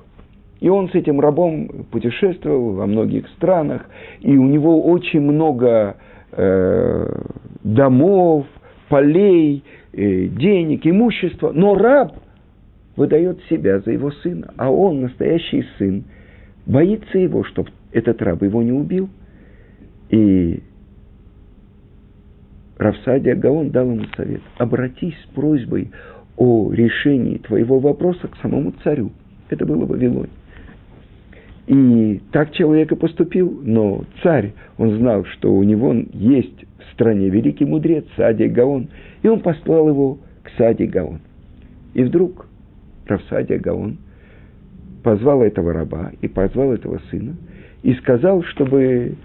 И 0.60 0.70
он 0.70 0.90
с 0.90 0.96
этим 0.96 1.20
рабом 1.20 1.86
путешествовал 1.92 2.74
во 2.74 2.88
многих 2.88 3.28
странах. 3.38 3.88
И 4.22 4.36
у 4.36 4.46
него 4.46 4.82
очень 4.84 5.22
много 5.22 5.98
э, 6.36 7.22
домов, 7.64 8.46
полей, 8.90 9.64
э, 9.92 10.28
денег, 10.28 10.86
имущества, 10.86 11.52
но 11.54 11.76
раб 11.76 12.16
выдает 12.96 13.40
себя 13.50 13.80
за 13.80 13.92
его 13.92 14.12
сына, 14.12 14.54
а 14.58 14.72
он, 14.72 15.02
настоящий 15.02 15.66
сын, 15.78 16.04
боится 16.66 17.18
его, 17.18 17.44
чтобы 17.44 17.70
этот 17.92 18.22
раб 18.22 18.42
его 18.44 18.62
не 18.62 18.72
убил. 18.72 19.10
И 20.10 20.62
Равсадия 22.78 23.36
Гаон 23.36 23.72
дал 23.72 23.90
ему 23.90 24.06
совет. 24.16 24.42
Обратись 24.58 25.16
с 25.24 25.34
просьбой 25.34 25.92
о 26.38 26.72
решении 26.72 27.38
твоего 27.38 27.80
вопроса 27.80 28.28
к 28.28 28.38
самому 28.38 28.74
царю. 28.84 29.12
Это 29.50 29.66
было 29.66 29.86
Вавилоне. 29.86 30.30
И 31.68 32.22
так 32.32 32.52
человек 32.52 32.92
и 32.92 32.96
поступил, 32.96 33.62
но 33.64 34.04
царь, 34.22 34.54
он 34.78 34.98
знал, 34.98 35.24
что 35.26 35.54
у 35.54 35.64
него 35.64 35.94
есть 36.14 36.66
в 36.80 36.94
стране 36.94 37.30
великий 37.30 37.66
мудрец 37.66 38.06
Сади 38.18 38.48
Гаон, 38.48 38.90
и 39.22 39.28
он 39.28 39.40
послал 39.40 39.88
его 39.88 40.20
к 40.44 40.50
Сади 40.58 40.86
Гаон. 40.86 41.20
И 41.94 42.04
вдруг 42.04 42.48
Равсадия 43.06 43.60
Гаон 43.60 43.98
позвал 45.04 45.42
этого 45.44 45.74
раба 45.74 46.12
и 46.22 46.28
позвал 46.28 46.72
этого 46.72 47.02
сына 47.12 47.36
и 47.84 47.94
сказал, 47.96 48.44
чтобы 48.44 49.16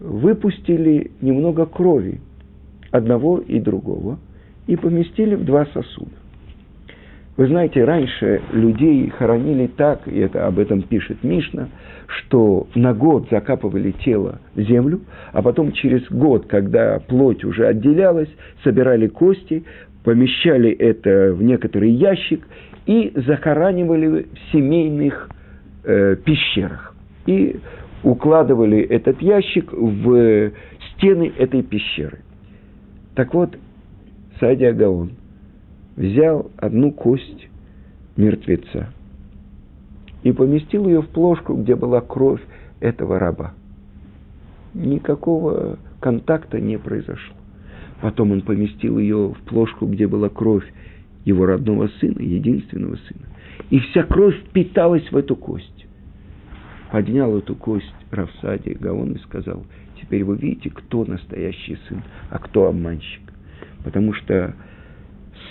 выпустили 0.00 1.10
немного 1.20 1.66
крови 1.66 2.20
одного 2.90 3.38
и 3.38 3.60
другого 3.60 4.18
и 4.66 4.76
поместили 4.76 5.34
в 5.34 5.44
два 5.44 5.66
сосуда. 5.66 6.10
Вы 7.38 7.46
знаете, 7.46 7.84
раньше 7.84 8.42
людей 8.50 9.08
хоронили 9.10 9.68
так, 9.68 10.08
и 10.08 10.18
это 10.18 10.48
об 10.48 10.58
этом 10.58 10.82
пишет 10.82 11.22
Мишна, 11.22 11.68
что 12.08 12.66
на 12.74 12.92
год 12.92 13.28
закапывали 13.30 13.92
тело 13.92 14.40
в 14.56 14.60
землю, 14.62 15.02
а 15.32 15.40
потом 15.40 15.70
через 15.70 16.02
год, 16.10 16.46
когда 16.48 16.98
плоть 16.98 17.44
уже 17.44 17.68
отделялась, 17.68 18.28
собирали 18.64 19.06
кости, 19.06 19.62
помещали 20.02 20.72
это 20.72 21.32
в 21.32 21.40
некоторый 21.40 21.92
ящик 21.92 22.44
и 22.86 23.12
захоранивали 23.14 24.08
в 24.24 24.52
семейных 24.52 25.30
э, 25.84 26.16
пещерах. 26.16 26.96
И 27.26 27.60
укладывали 28.02 28.80
этот 28.80 29.22
ящик 29.22 29.72
в 29.72 30.50
стены 30.90 31.32
этой 31.38 31.62
пещеры. 31.62 32.18
Так 33.14 33.32
вот, 33.32 33.56
Садия 34.40 34.72
Гаон– 34.72 35.12
взял 35.98 36.50
одну 36.56 36.92
кость 36.92 37.48
мертвеца 38.16 38.88
и 40.22 40.32
поместил 40.32 40.86
ее 40.86 41.02
в 41.02 41.08
плошку, 41.08 41.54
где 41.54 41.74
была 41.74 42.00
кровь 42.00 42.40
этого 42.80 43.18
раба. 43.18 43.54
Никакого 44.74 45.78
контакта 46.00 46.60
не 46.60 46.78
произошло. 46.78 47.34
Потом 48.00 48.30
он 48.30 48.42
поместил 48.42 48.98
ее 48.98 49.34
в 49.34 49.40
плошку, 49.48 49.86
где 49.86 50.06
была 50.06 50.28
кровь 50.28 50.64
его 51.24 51.46
родного 51.46 51.88
сына, 52.00 52.20
единственного 52.20 52.96
сына. 52.96 53.26
И 53.70 53.80
вся 53.80 54.04
кровь 54.04 54.36
впиталась 54.36 55.10
в 55.10 55.16
эту 55.16 55.34
кость. 55.34 55.86
Поднял 56.92 57.36
эту 57.36 57.56
кость 57.56 57.92
Равсади 58.12 58.70
Гаон 58.80 59.14
и 59.14 59.18
сказал, 59.18 59.66
теперь 60.00 60.22
вы 60.22 60.36
видите, 60.36 60.70
кто 60.70 61.04
настоящий 61.04 61.76
сын, 61.88 62.02
а 62.30 62.38
кто 62.38 62.66
обманщик. 62.66 63.22
Потому 63.84 64.12
что 64.12 64.54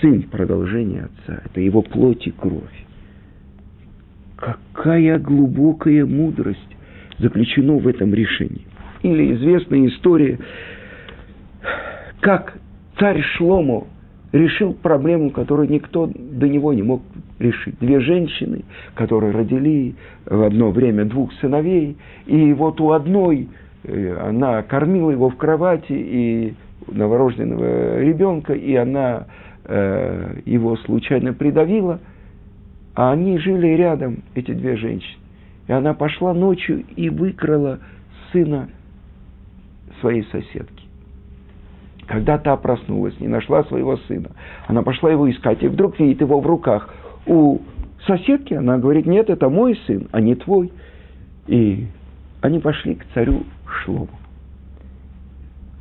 сын– 0.01 0.23
продолжение 0.31 1.05
отца, 1.05 1.41
это 1.45 1.61
его 1.61 1.81
плоть 1.81 2.27
и 2.27 2.31
кровь. 2.31 2.85
Какая 4.35 5.19
глубокая 5.19 6.05
мудрость 6.05 6.59
заключена 7.17 7.77
в 7.77 7.87
этом 7.87 8.13
решении. 8.13 8.65
Или 9.01 9.33
известная 9.35 9.87
история, 9.87 10.39
как 12.21 12.57
царь 12.99 13.21
Шломо 13.21 13.87
решил 14.31 14.73
проблему, 14.73 15.31
которую 15.31 15.69
никто 15.69 16.09
до 16.13 16.47
него 16.47 16.73
не 16.73 16.83
мог 16.83 17.01
решить. 17.39 17.75
Две 17.79 17.99
женщины, 17.99 18.63
которые 18.95 19.31
родили 19.31 19.95
в 20.25 20.43
одно 20.43 20.71
время 20.71 21.05
двух 21.05 21.33
сыновей, 21.33 21.97
и 22.25 22.53
вот 22.53 22.81
у 22.81 22.91
одной 22.91 23.49
э, 23.83 24.17
она 24.19 24.61
кормила 24.63 25.11
его 25.11 25.29
в 25.29 25.37
кровати 25.37 25.93
и 25.93 26.53
новорожденного 26.87 28.01
ребенка, 28.01 28.53
и 28.53 28.75
она 28.75 29.27
э, 29.67 30.39
его 30.45 30.77
случайно 30.77 31.33
придавила, 31.33 31.99
а 32.95 33.11
они 33.11 33.37
жили 33.37 33.67
рядом, 33.67 34.23
эти 34.33 34.51
две 34.51 34.75
женщины. 34.77 35.21
И 35.67 35.71
она 35.71 35.93
пошла 35.93 36.33
ночью 36.33 36.83
и 36.95 37.09
выкрала 37.09 37.79
сына 38.31 38.69
своей 39.99 40.23
соседки. 40.31 40.83
Когда 42.07 42.37
та 42.37 42.55
проснулась, 42.55 43.19
не 43.19 43.27
нашла 43.27 43.63
своего 43.65 43.97
сына, 43.97 44.29
она 44.67 44.81
пошла 44.81 45.11
его 45.11 45.29
искать, 45.29 45.61
и 45.61 45.67
вдруг 45.67 45.99
видит 45.99 46.21
его 46.21 46.39
в 46.39 46.47
руках. 46.47 46.93
У 47.25 47.59
соседки 48.05 48.53
она 48.53 48.77
говорит, 48.77 49.05
нет, 49.05 49.29
это 49.29 49.49
мой 49.49 49.77
сын, 49.85 50.07
а 50.11 50.21
не 50.21 50.35
твой. 50.35 50.71
И 51.47 51.87
они 52.41 52.59
пошли 52.59 52.95
к 52.95 53.05
царю 53.13 53.43
Шлому. 53.67 54.09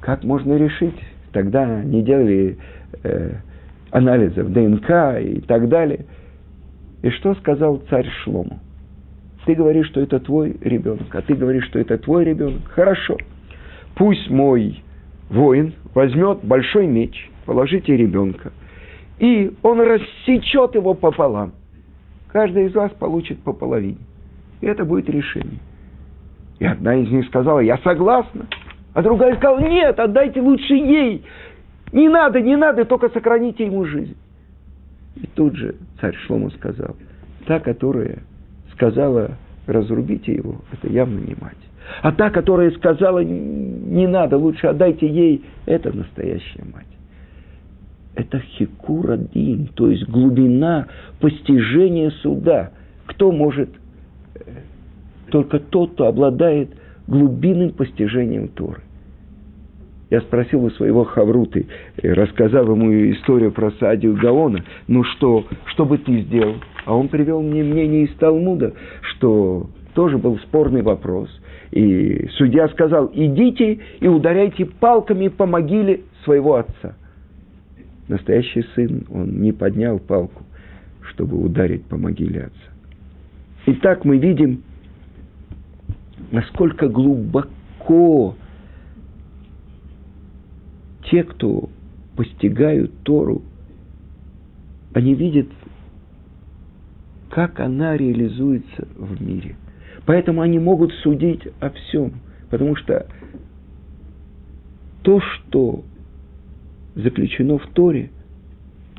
Как 0.00 0.24
можно 0.24 0.56
решить? 0.56 0.98
Тогда 1.32 1.82
не 1.82 2.02
делали 2.02 2.58
э, 3.02 3.34
анализов 3.90 4.52
ДНК 4.52 5.20
и 5.20 5.40
так 5.46 5.68
далее. 5.68 6.06
И 7.02 7.10
что 7.10 7.34
сказал 7.36 7.82
царь 7.88 8.08
Шлому? 8.22 8.60
Ты 9.44 9.54
говоришь, 9.54 9.86
что 9.86 10.00
это 10.00 10.18
твой 10.18 10.56
ребенок, 10.60 11.14
а 11.14 11.22
ты 11.22 11.34
говоришь, 11.34 11.66
что 11.66 11.78
это 11.78 11.98
твой 11.98 12.24
ребенок. 12.24 12.66
Хорошо. 12.66 13.16
Пусть 13.94 14.28
мой 14.28 14.82
воин 15.30 15.74
возьмет 15.94 16.40
большой 16.42 16.86
меч, 16.86 17.30
положите 17.44 17.96
ребенка, 17.96 18.52
и 19.18 19.54
он 19.62 19.80
рассечет 19.80 20.74
его 20.74 20.94
пополам. 20.94 21.52
Каждый 22.28 22.66
из 22.66 22.74
вас 22.74 22.90
получит 22.92 23.38
по 23.38 23.52
половине. 23.52 23.98
И 24.60 24.66
это 24.66 24.84
будет 24.84 25.08
решение. 25.08 25.60
И 26.58 26.64
одна 26.64 26.96
из 26.96 27.10
них 27.10 27.26
сказала, 27.26 27.60
я 27.60 27.78
согласна. 27.78 28.46
А 28.94 29.02
другая 29.02 29.36
сказала, 29.36 29.60
нет, 29.60 29.98
отдайте 29.98 30.40
лучше 30.40 30.74
ей. 30.74 31.24
Не 31.92 32.08
надо, 32.08 32.40
не 32.40 32.56
надо, 32.56 32.84
только 32.84 33.08
сохраните 33.10 33.66
ему 33.66 33.84
жизнь. 33.84 34.16
И 35.16 35.26
тут 35.34 35.56
же 35.56 35.76
царь 36.00 36.14
Шлома 36.26 36.50
сказал, 36.50 36.96
та, 37.46 37.60
которая 37.60 38.18
сказала, 38.72 39.36
разрубите 39.66 40.34
его, 40.34 40.56
это 40.72 40.92
явно 40.92 41.18
не 41.18 41.34
мать. 41.40 41.56
А 42.02 42.12
та, 42.12 42.30
которая 42.30 42.70
сказала, 42.72 43.20
не 43.20 44.06
надо, 44.06 44.36
лучше 44.36 44.66
отдайте 44.66 45.06
ей, 45.06 45.44
это 45.66 45.96
настоящая 45.96 46.64
мать. 46.72 46.86
Это 48.14 48.40
хикура 48.40 49.16
дин, 49.16 49.68
то 49.74 49.90
есть 49.90 50.08
глубина 50.08 50.88
постижения 51.20 52.10
суда. 52.22 52.70
Кто 53.04 53.30
может? 53.30 53.68
Э, 54.34 54.40
только 55.30 55.60
тот, 55.60 55.92
кто 55.92 56.06
обладает 56.06 56.70
глубинным 57.06 57.72
постижением 57.72 58.48
Торы. 58.48 58.80
Я 60.10 60.20
спросил 60.20 60.64
у 60.64 60.70
своего 60.70 61.04
Хавруты, 61.04 61.66
э, 62.00 62.12
рассказав 62.12 62.68
ему 62.68 62.92
историю 63.12 63.52
про 63.52 63.72
Садию 63.72 64.16
Гаона, 64.16 64.64
ну 64.86 65.02
что, 65.02 65.46
что 65.66 65.84
бы 65.84 65.98
ты 65.98 66.20
сделал? 66.22 66.56
А 66.84 66.94
он 66.94 67.08
привел 67.08 67.42
мне 67.42 67.64
мнение 67.64 68.04
из 68.04 68.14
Талмуда, 68.16 68.72
что 69.00 69.68
тоже 69.94 70.18
был 70.18 70.38
спорный 70.38 70.82
вопрос– 70.82 71.28
и 71.72 72.28
судья 72.38 72.68
сказал, 72.68 73.10
идите 73.12 73.80
и 74.00 74.06
ударяйте 74.06 74.64
палками 74.66 75.28
по 75.28 75.46
могиле 75.46 76.02
своего 76.24 76.56
отца. 76.56 76.96
Настоящий 78.08 78.64
сын, 78.74 79.04
он 79.10 79.40
не 79.40 79.52
поднял 79.52 79.98
палку, 79.98 80.44
чтобы 81.02 81.36
ударить 81.36 81.84
по 81.84 81.96
могиле 81.96 82.44
отца. 82.44 82.72
Итак, 83.66 84.04
мы 84.04 84.18
видим, 84.18 84.62
насколько 86.30 86.88
глубоко 86.88 88.36
те, 91.10 91.24
кто 91.24 91.68
постигают 92.16 92.92
Тору, 93.02 93.42
они 94.94 95.14
видят, 95.14 95.48
как 97.30 97.60
она 97.60 97.96
реализуется 97.96 98.88
в 98.96 99.20
мире– 99.20 99.56
Поэтому 100.06 100.40
они 100.40 100.58
могут 100.58 100.92
судить 101.02 101.42
о 101.60 101.70
всем, 101.70 102.12
потому 102.48 102.76
что 102.76 103.06
то, 105.02 105.20
что 105.20 105.82
заключено 106.94 107.58
в 107.58 107.66
Торе, 107.74 108.10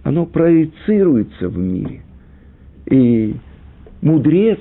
оно 0.03 0.25
проецируется 0.25 1.47
в 1.49 1.57
мире. 1.57 2.01
И 2.85 3.35
мудрец, 4.01 4.59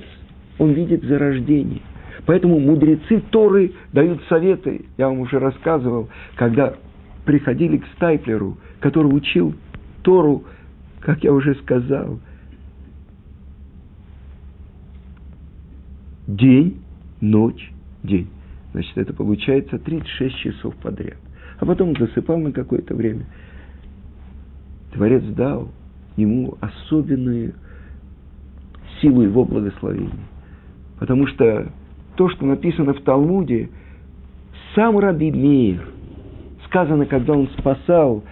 он 0.58 0.72
видит 0.72 1.02
зарождение. 1.04 1.82
Поэтому 2.26 2.58
мудрецы 2.58 3.22
Торы 3.30 3.72
дают 3.92 4.22
советы. 4.28 4.86
Я 4.96 5.08
вам 5.08 5.20
уже 5.20 5.38
рассказывал, 5.38 6.08
когда 6.36 6.74
приходили 7.26 7.78
к 7.78 7.86
Стайплеру, 7.96 8.56
который 8.80 9.08
учил 9.08 9.54
Тору, 10.02 10.44
как 11.00 11.22
я 11.24 11.32
уже 11.32 11.54
сказал, 11.56 12.20
день, 16.26 16.80
ночь, 17.20 17.72
день. 18.02 18.28
Значит, 18.72 18.96
это 18.96 19.12
получается 19.12 19.78
36 19.78 20.36
часов 20.36 20.74
подряд. 20.76 21.18
А 21.58 21.66
потом 21.66 21.96
засыпал 21.96 22.38
на 22.38 22.52
какое-то 22.52 22.94
время. 22.94 23.26
Творец 24.92 25.24
дал 25.24 25.70
ему 26.16 26.56
особенную 26.60 27.54
силу 29.00 29.22
его 29.22 29.44
благословения. 29.44 30.12
Потому 30.98 31.26
что 31.26 31.72
то, 32.16 32.28
что 32.30 32.46
написано 32.46 32.94
в 32.94 33.02
Талмуде, 33.02 33.70
сам 34.74 34.98
Раби 34.98 35.30
Мейр, 35.30 35.95
сказано, 36.66 37.06
когда 37.06 37.32
он 37.32 37.48
спасал 37.58 38.22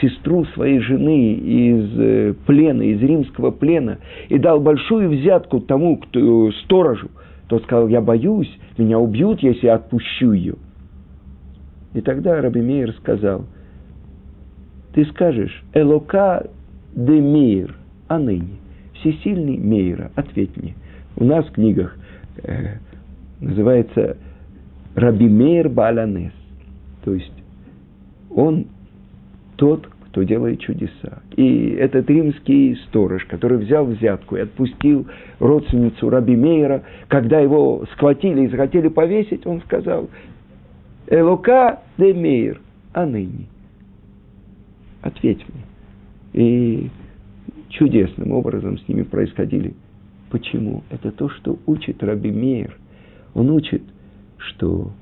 сестру 0.00 0.44
своей 0.46 0.80
жены 0.80 1.34
из 1.34 1.98
э, 1.98 2.34
плена, 2.46 2.82
из 2.82 3.00
римского 3.00 3.50
плена, 3.50 3.98
и 4.28 4.38
дал 4.38 4.60
большую 4.60 5.10
взятку 5.10 5.60
тому, 5.60 5.96
кто, 5.96 6.52
сторожу, 6.64 7.08
тот 7.48 7.62
сказал, 7.64 7.88
я 7.88 8.00
боюсь, 8.00 8.50
меня 8.76 8.98
убьют, 8.98 9.40
если 9.40 9.66
я 9.66 9.74
отпущу 9.76 10.32
ее. 10.32 10.54
И 11.94 12.00
тогда 12.00 12.40
Раби 12.40 12.60
Мейер 12.60 12.92
сказал, 12.98 13.46
ты 14.94 15.04
скажешь, 15.06 15.62
Элока 15.74 16.46
де 16.94 17.20
Мейер, 17.20 17.74
а 18.08 18.18
ныне, 18.18 18.58
всесильный 18.94 19.56
Мейера, 19.56 20.10
ответь 20.14 20.56
мне. 20.56 20.74
У 21.16 21.24
нас 21.24 21.46
в 21.46 21.52
книгах 21.52 21.96
э, 22.42 22.76
называется 23.40 24.16
Раби 24.94 25.28
Мейер 25.28 25.68
Баланес, 25.68 26.32
то 27.04 27.14
есть 27.14 27.32
он 28.38 28.66
тот, 29.56 29.88
кто 29.88 30.22
делает 30.22 30.60
чудеса. 30.60 31.22
И 31.34 31.70
этот 31.70 32.08
римский 32.08 32.76
сторож, 32.86 33.24
который 33.24 33.58
взял 33.58 33.84
взятку 33.84 34.36
и 34.36 34.40
отпустил 34.40 35.08
родственницу 35.40 36.08
Раби 36.08 36.36
Мейера, 36.36 36.84
когда 37.08 37.40
его 37.40 37.84
схватили 37.92 38.42
и 38.42 38.48
захотели 38.48 38.86
повесить, 38.86 39.44
он 39.44 39.60
сказал, 39.62 40.08
Элока 41.08 41.80
де 41.98 42.14
Мейер, 42.14 42.60
а 42.92 43.06
ныне. 43.06 43.46
Ответь 45.02 45.44
мне. 45.48 45.64
И 46.32 46.90
чудесным 47.70 48.30
образом 48.30 48.78
с 48.78 48.86
ними 48.86 49.02
происходили. 49.02 49.74
Почему? 50.30 50.84
Это 50.90 51.10
то, 51.10 51.28
что 51.28 51.58
учит 51.66 52.04
Раби 52.04 52.30
Мейер. 52.30 52.78
Он 53.34 53.50
учит, 53.50 53.82
что 54.36 54.92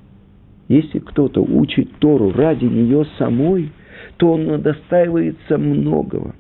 если 0.69 0.99
кто-то 0.99 1.43
учит 1.43 1.91
Тору 1.99 2.33
ради 2.33 2.65
нее 2.65 3.07
самой– 3.19 3.71
то 4.17 4.33
он 4.33 4.49
удостаивается 4.49 5.59
многого. 5.59 6.35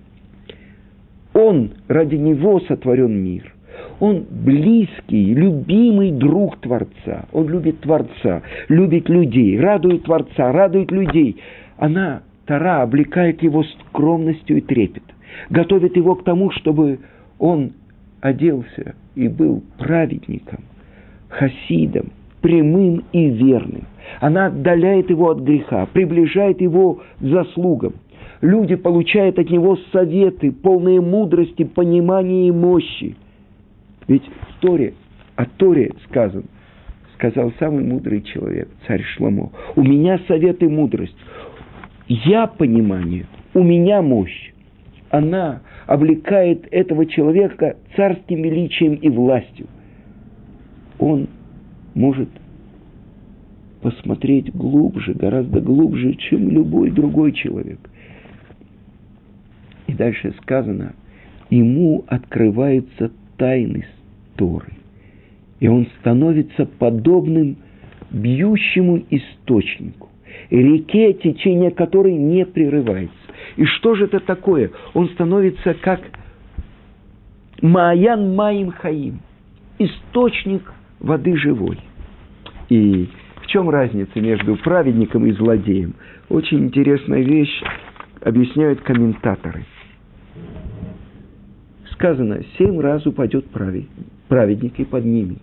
Он, 1.34 1.72
ради 1.88 2.14
него 2.14 2.60
сотворен 2.60 3.22
мир. 3.22 3.52
Он 4.00 4.24
близкий, 4.30 5.34
любимый 5.34 6.10
друг 6.12 6.60
Творца. 6.60 7.26
Он 7.32 7.48
любит 7.48 7.80
Творца, 7.80 8.42
любит 8.68 9.08
людей, 9.08 9.58
радует 9.60 10.04
Творца, 10.04 10.52
радует 10.52 10.90
людей. 10.90 11.36
Она, 11.76 12.22
Тара, 12.46 12.82
облекает 12.82 13.42
его 13.42 13.64
скромностью 13.64 14.58
и 14.58 14.60
трепет, 14.62 15.02
готовит 15.50 15.96
его 15.96 16.14
к 16.14 16.24
тому, 16.24 16.50
чтобы 16.52 17.00
он 17.38 17.72
оделся 18.22 18.94
и 19.14 19.28
был 19.28 19.62
праведником, 19.78 20.60
хасидом, 21.28 22.12
прямым 22.46 23.02
и 23.10 23.28
верным. 23.28 23.88
Она 24.20 24.46
отдаляет 24.46 25.10
его 25.10 25.30
от 25.30 25.40
греха, 25.40 25.88
приближает 25.92 26.60
его 26.60 27.00
к 27.18 27.24
заслугам. 27.24 27.94
Люди 28.40 28.76
получают 28.76 29.36
от 29.40 29.50
него 29.50 29.76
советы, 29.90 30.52
полные 30.52 31.00
мудрости, 31.00 31.64
понимания 31.64 32.46
и 32.46 32.52
мощи. 32.52 33.16
Ведь 34.06 34.22
в 34.22 34.60
Торе, 34.60 34.94
о 35.34 35.44
Торе 35.46 35.92
сказано, 36.04 36.44
сказал 37.14 37.52
самый 37.58 37.82
мудрый 37.82 38.22
человек, 38.22 38.68
царь 38.86 39.02
Шломо, 39.02 39.50
у 39.74 39.82
меня 39.82 40.20
совет 40.28 40.62
и 40.62 40.68
мудрость, 40.68 41.16
я 42.06 42.46
понимание, 42.46 43.26
у 43.54 43.62
меня 43.64 44.02
мощь. 44.02 44.52
Она 45.10 45.62
облекает 45.86 46.68
этого 46.70 47.06
человека 47.06 47.76
царским 47.96 48.40
величием 48.42 48.94
и 48.94 49.08
властью. 49.08 49.66
Он 51.00 51.26
может 51.96 52.28
посмотреть 53.80 54.54
глубже, 54.54 55.14
гораздо 55.14 55.60
глубже, 55.60 56.14
чем 56.14 56.50
любой 56.50 56.90
другой 56.90 57.32
человек. 57.32 57.78
И 59.86 59.94
дальше 59.94 60.34
сказано, 60.42 60.94
ему 61.50 62.04
открывается 62.06 63.10
тайны 63.38 63.86
Торы. 64.36 64.72
И 65.58 65.68
он 65.68 65.86
становится 66.00 66.66
подобным 66.66 67.56
бьющему 68.10 69.02
источнику, 69.08 70.10
реке, 70.50 71.14
течение 71.14 71.70
которой 71.70 72.14
не 72.14 72.44
прерывается. 72.44 73.16
И 73.56 73.64
что 73.64 73.94
же 73.94 74.04
это 74.04 74.20
такое? 74.20 74.70
Он 74.92 75.08
становится 75.10 75.72
как 75.74 76.00
Маян 77.62 78.34
Маим 78.34 78.70
Хаим, 78.70 79.20
источник 79.78 80.75
воды 81.00 81.36
живой. 81.36 81.78
И 82.68 83.08
в 83.42 83.46
чем 83.46 83.70
разница 83.70 84.20
между 84.20 84.56
праведником 84.56 85.26
и 85.26 85.32
злодеем? 85.32 85.94
Очень 86.28 86.66
интересная 86.66 87.22
вещь, 87.22 87.62
объясняют 88.20 88.80
комментаторы. 88.80 89.64
Сказано, 91.92 92.42
семь 92.58 92.80
раз 92.80 93.06
упадет 93.06 93.46
праведник 94.28 94.78
и 94.78 94.84
поднимется. 94.84 95.42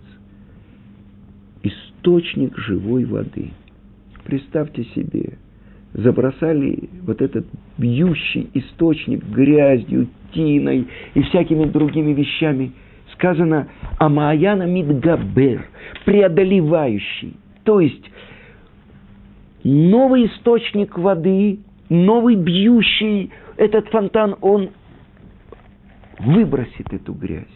Источник 1.62 2.56
живой 2.58 3.04
воды. 3.06 3.50
Представьте 4.24 4.84
себе, 4.94 5.38
забросали 5.94 6.90
вот 7.02 7.22
этот 7.22 7.46
бьющий 7.78 8.50
источник 8.54 9.24
грязью, 9.24 10.08
тиной 10.32 10.86
и 11.14 11.22
всякими 11.22 11.64
другими 11.64 12.12
вещами– 12.12 12.72
сказано 13.14 13.68
Амаяна 13.98 14.64
Мидгабер, 14.64 15.66
преодолевающий. 16.04 17.36
То 17.64 17.80
есть 17.80 18.10
новый 19.62 20.26
источник 20.26 20.98
воды, 20.98 21.60
новый 21.88 22.36
бьющий 22.36 23.32
этот 23.56 23.88
фонтан, 23.88 24.36
он 24.40 24.70
выбросит 26.18 26.92
эту 26.92 27.12
грязь. 27.14 27.46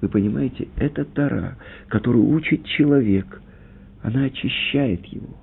Вы 0.00 0.08
понимаете, 0.08 0.68
это 0.76 1.04
Тара, 1.04 1.56
которую 1.88 2.28
учит 2.28 2.64
человек. 2.64 3.42
Она 4.02 4.24
очищает 4.24 5.04
его. 5.06 5.34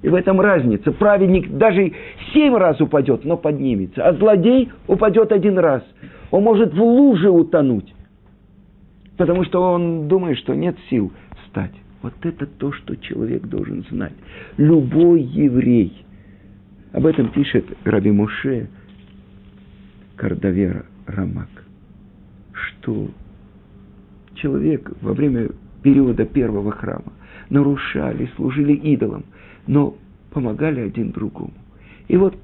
И 0.00 0.08
в 0.08 0.14
этом 0.14 0.40
разница. 0.40 0.90
Праведник 0.92 1.50
даже 1.58 1.92
семь 2.32 2.56
раз 2.56 2.80
упадет, 2.80 3.26
но 3.26 3.36
поднимется. 3.36 4.02
А 4.06 4.14
злодей 4.14 4.70
упадет 4.86 5.32
один 5.32 5.58
раз. 5.58 5.82
Он 6.30 6.44
может 6.44 6.72
в 6.72 6.82
луже 6.82 7.28
утонуть 7.28 7.92
потому 9.20 9.44
что 9.44 9.60
он 9.60 10.08
думает, 10.08 10.38
что 10.38 10.54
нет 10.54 10.78
сил 10.88 11.12
встать. 11.42 11.74
Вот 12.00 12.14
это 12.22 12.46
то, 12.46 12.72
что 12.72 12.96
человек 12.96 13.46
должен 13.48 13.84
знать. 13.90 14.14
Любой 14.56 15.20
еврей. 15.20 16.06
Об 16.94 17.04
этом 17.04 17.28
пишет 17.28 17.66
Раби 17.84 18.10
Муше 18.10 18.70
Кардавера 20.16 20.86
Рамак. 21.06 21.50
Что 22.54 23.10
человек 24.36 24.90
во 25.02 25.12
время 25.12 25.50
периода 25.82 26.24
первого 26.24 26.72
храма 26.72 27.12
нарушали, 27.50 28.30
служили 28.36 28.72
идолам, 28.72 29.26
но 29.66 29.98
помогали 30.30 30.80
один 30.80 31.10
другому. 31.10 31.52
И 32.08 32.16
вот 32.16 32.38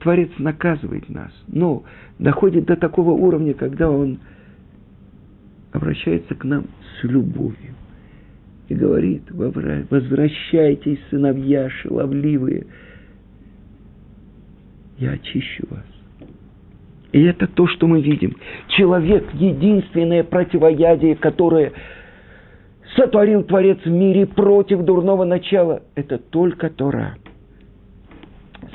Творец 0.00 0.30
наказывает 0.38 1.08
нас, 1.08 1.30
но 1.46 1.84
доходит 2.18 2.64
до 2.64 2.74
такого 2.74 3.12
уровня, 3.12 3.54
когда 3.54 3.88
он 3.88 4.18
обращается 5.76 6.34
к 6.34 6.44
нам 6.44 6.66
с 7.00 7.04
любовью 7.04 7.74
и 8.68 8.74
говорит, 8.74 9.22
возвращайтесь, 9.30 10.98
сыновья 11.10 11.70
шаловливые, 11.70 12.66
я 14.98 15.12
очищу 15.12 15.66
вас. 15.70 15.84
И 17.12 17.22
это 17.22 17.46
то, 17.46 17.66
что 17.66 17.86
мы 17.86 18.02
видим. 18.02 18.36
Человек– 18.68 19.24
единственное 19.34 20.24
противоядие, 20.24 21.14
которое 21.14 21.72
сотворил 22.96 23.44
Творец 23.44 23.78
в 23.84 23.90
мире 23.90 24.26
против 24.26 24.82
дурного 24.82 25.24
начала. 25.24 25.82
Это 25.94 26.18
только 26.18 26.70
Тора. 26.70 27.16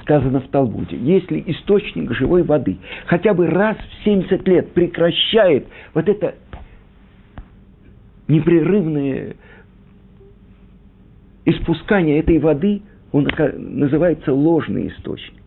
Сказано 0.03 0.39
в 0.39 0.47
Талмуде. 0.47 0.97
Если 0.97 1.43
источник 1.47 2.13
живой 2.13 2.43
воды 2.43 2.77
хотя 3.05 3.33
бы 3.33 3.47
раз 3.47 3.77
в 3.77 4.03
70 4.05 4.47
лет 4.47 4.71
прекращает 4.71 5.67
вот 5.93 6.07
это 6.07 6.35
непрерывное 8.31 9.35
испускание 11.45 12.19
этой 12.19 12.39
воды, 12.39 12.81
он 13.11 13.27
называется 13.57 14.33
ложный 14.33 14.87
источник. 14.87 15.41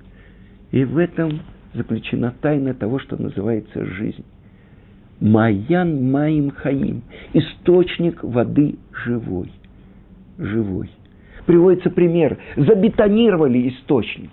И 0.71 0.85
в 0.85 0.99
этом 0.99 1.41
заключена 1.73 2.35
тайна 2.41 2.75
того, 2.75 2.99
что 2.99 3.21
называется 3.21 3.85
жизнь. 3.85 4.25
Маян 5.21 6.11
Маим 6.11 6.51
Хаим. 6.51 7.03
Источник 7.33 8.23
воды 8.23 8.77
живой. 9.05 9.51
Живой. 10.37 10.91
Приводится 11.47 11.91
пример. 11.91 12.37
Забетонировали 12.57 13.69
источник 13.69 14.31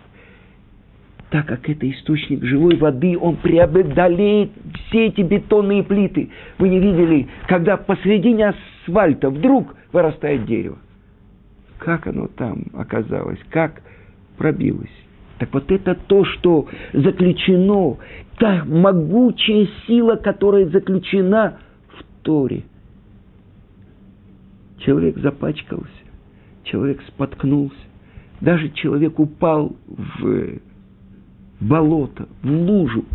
так 1.32 1.46
как 1.46 1.70
это 1.70 1.90
источник 1.90 2.44
живой 2.44 2.76
воды, 2.76 3.18
он 3.18 3.38
преодолеет 3.38 4.52
все 4.76 5.08
эти 5.08 5.22
бетонные 5.22 5.82
плиты. 5.82 6.30
Вы 6.60 6.68
не 6.68 6.80
видели, 6.80 7.30
когда 7.48 7.78
посредине 7.78 8.50
асфальта 8.50 9.30
вдруг 9.30 9.74
вырастает 9.94 10.46
дерево. 10.46 10.78
Как 11.78 12.06
оно 12.06 12.28
там 12.28 12.66
оказалось, 12.74 13.40
как 13.50 13.82
пробилось. 14.38 14.92
Так 15.40 15.54
вот 15.54 15.72
это 15.72 15.96
то, 15.96 16.26
что 16.26 16.68
заключено, 16.92 17.98
та 18.38 18.66
могучая 18.66 19.70
сила, 19.88 20.18
которая 20.18 20.66
заключена 20.66 21.60
в 21.98 22.24
Торе. 22.24 22.64
Человек 24.80 25.18
запачкался, 25.18 25.88
человек 26.64 27.02
споткнулся, 27.08 27.76
даже 28.42 28.70
человек 28.72 29.18
упал 29.18 29.78
в 29.88 30.60
болото, 31.62 32.28
в 32.42 32.50
лужу. 32.50 33.06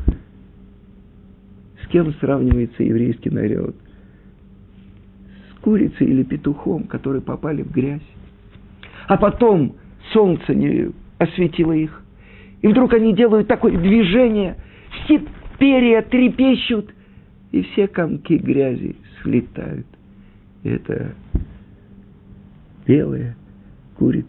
С 1.83 1.89
кем 1.89 2.15
сравнивается 2.15 2.83
еврейский 2.83 3.31
народ? 3.31 3.77
С 5.51 5.61
курицей 5.61 6.07
или 6.07 6.23
петухом, 6.23 6.85
которые 6.85 7.23
попали 7.23 7.63
в 7.63 7.71
грязь. 7.71 8.01
А 9.09 9.17
потом 9.17 9.77
солнце 10.13 10.55
не 10.55 10.91
осветило 11.19 11.73
их. 11.73 12.03
И 12.63 12.69
вдруг 12.69 12.95
они 12.95 13.15
делают 13.15 13.49
такое 13.49 13.79
движение, 13.79 14.57
все 15.05 15.23
перья 15.59 16.03
трепещут, 16.03 16.91
и 17.53 17.63
все 17.63 17.87
комки 17.87 18.35
грязи 18.35 18.97
слетают. 19.23 19.87
И 20.63 20.71
это 20.71 21.15
белая 22.87 23.37
курица. 23.97 24.29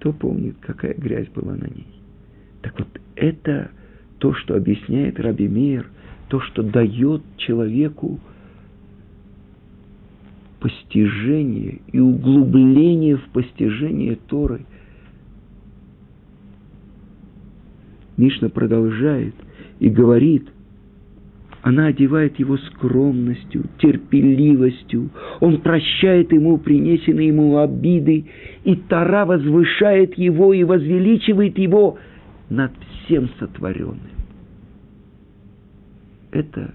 Кто 0.00 0.14
помнит, 0.14 0.56
какая 0.60 0.94
грязь 0.94 1.28
была 1.28 1.52
на 1.52 1.66
ней? 1.66 1.86
Так 2.62 2.78
вот, 2.78 2.88
это 3.16 3.70
то, 4.16 4.32
что 4.32 4.56
объясняет 4.56 5.20
Раби 5.20 5.46
Мир, 5.46 5.90
то, 6.28 6.40
что 6.40 6.62
дает 6.62 7.22
человеку 7.36 8.18
постижение 10.58 11.82
и 11.92 12.00
углубление 12.00 13.18
в 13.18 13.28
постижение 13.28 14.16
Торы. 14.16 14.64
Мишна 18.16 18.48
продолжает 18.48 19.34
и 19.80 19.90
говорит, 19.90 20.48
она 21.62 21.86
одевает 21.86 22.38
его 22.38 22.56
скромностью, 22.56 23.64
терпеливостью. 23.78 25.10
Он 25.40 25.60
прощает 25.60 26.32
ему 26.32 26.56
принесенные 26.58 27.28
ему 27.28 27.58
обиды, 27.58 28.26
и 28.64 28.76
Тара 28.76 29.26
возвышает 29.26 30.16
его 30.16 30.54
и 30.54 30.64
возвеличивает 30.64 31.58
его 31.58 31.98
над 32.48 32.72
всем 33.04 33.28
сотворенным. 33.38 34.00
Это 36.30 36.74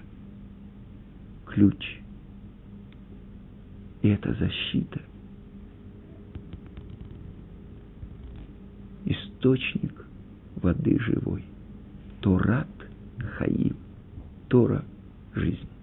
ключ. 1.47 1.99
И 4.03 4.09
это 4.09 4.35
защита. 4.35 5.01
Источник 9.05 10.05
воды 10.57 10.99
живой. 10.99 11.43
Торат 12.21 12.67
Хаим. 13.37 13.84
Тора– 14.47 14.83
жизнь. 15.35 15.74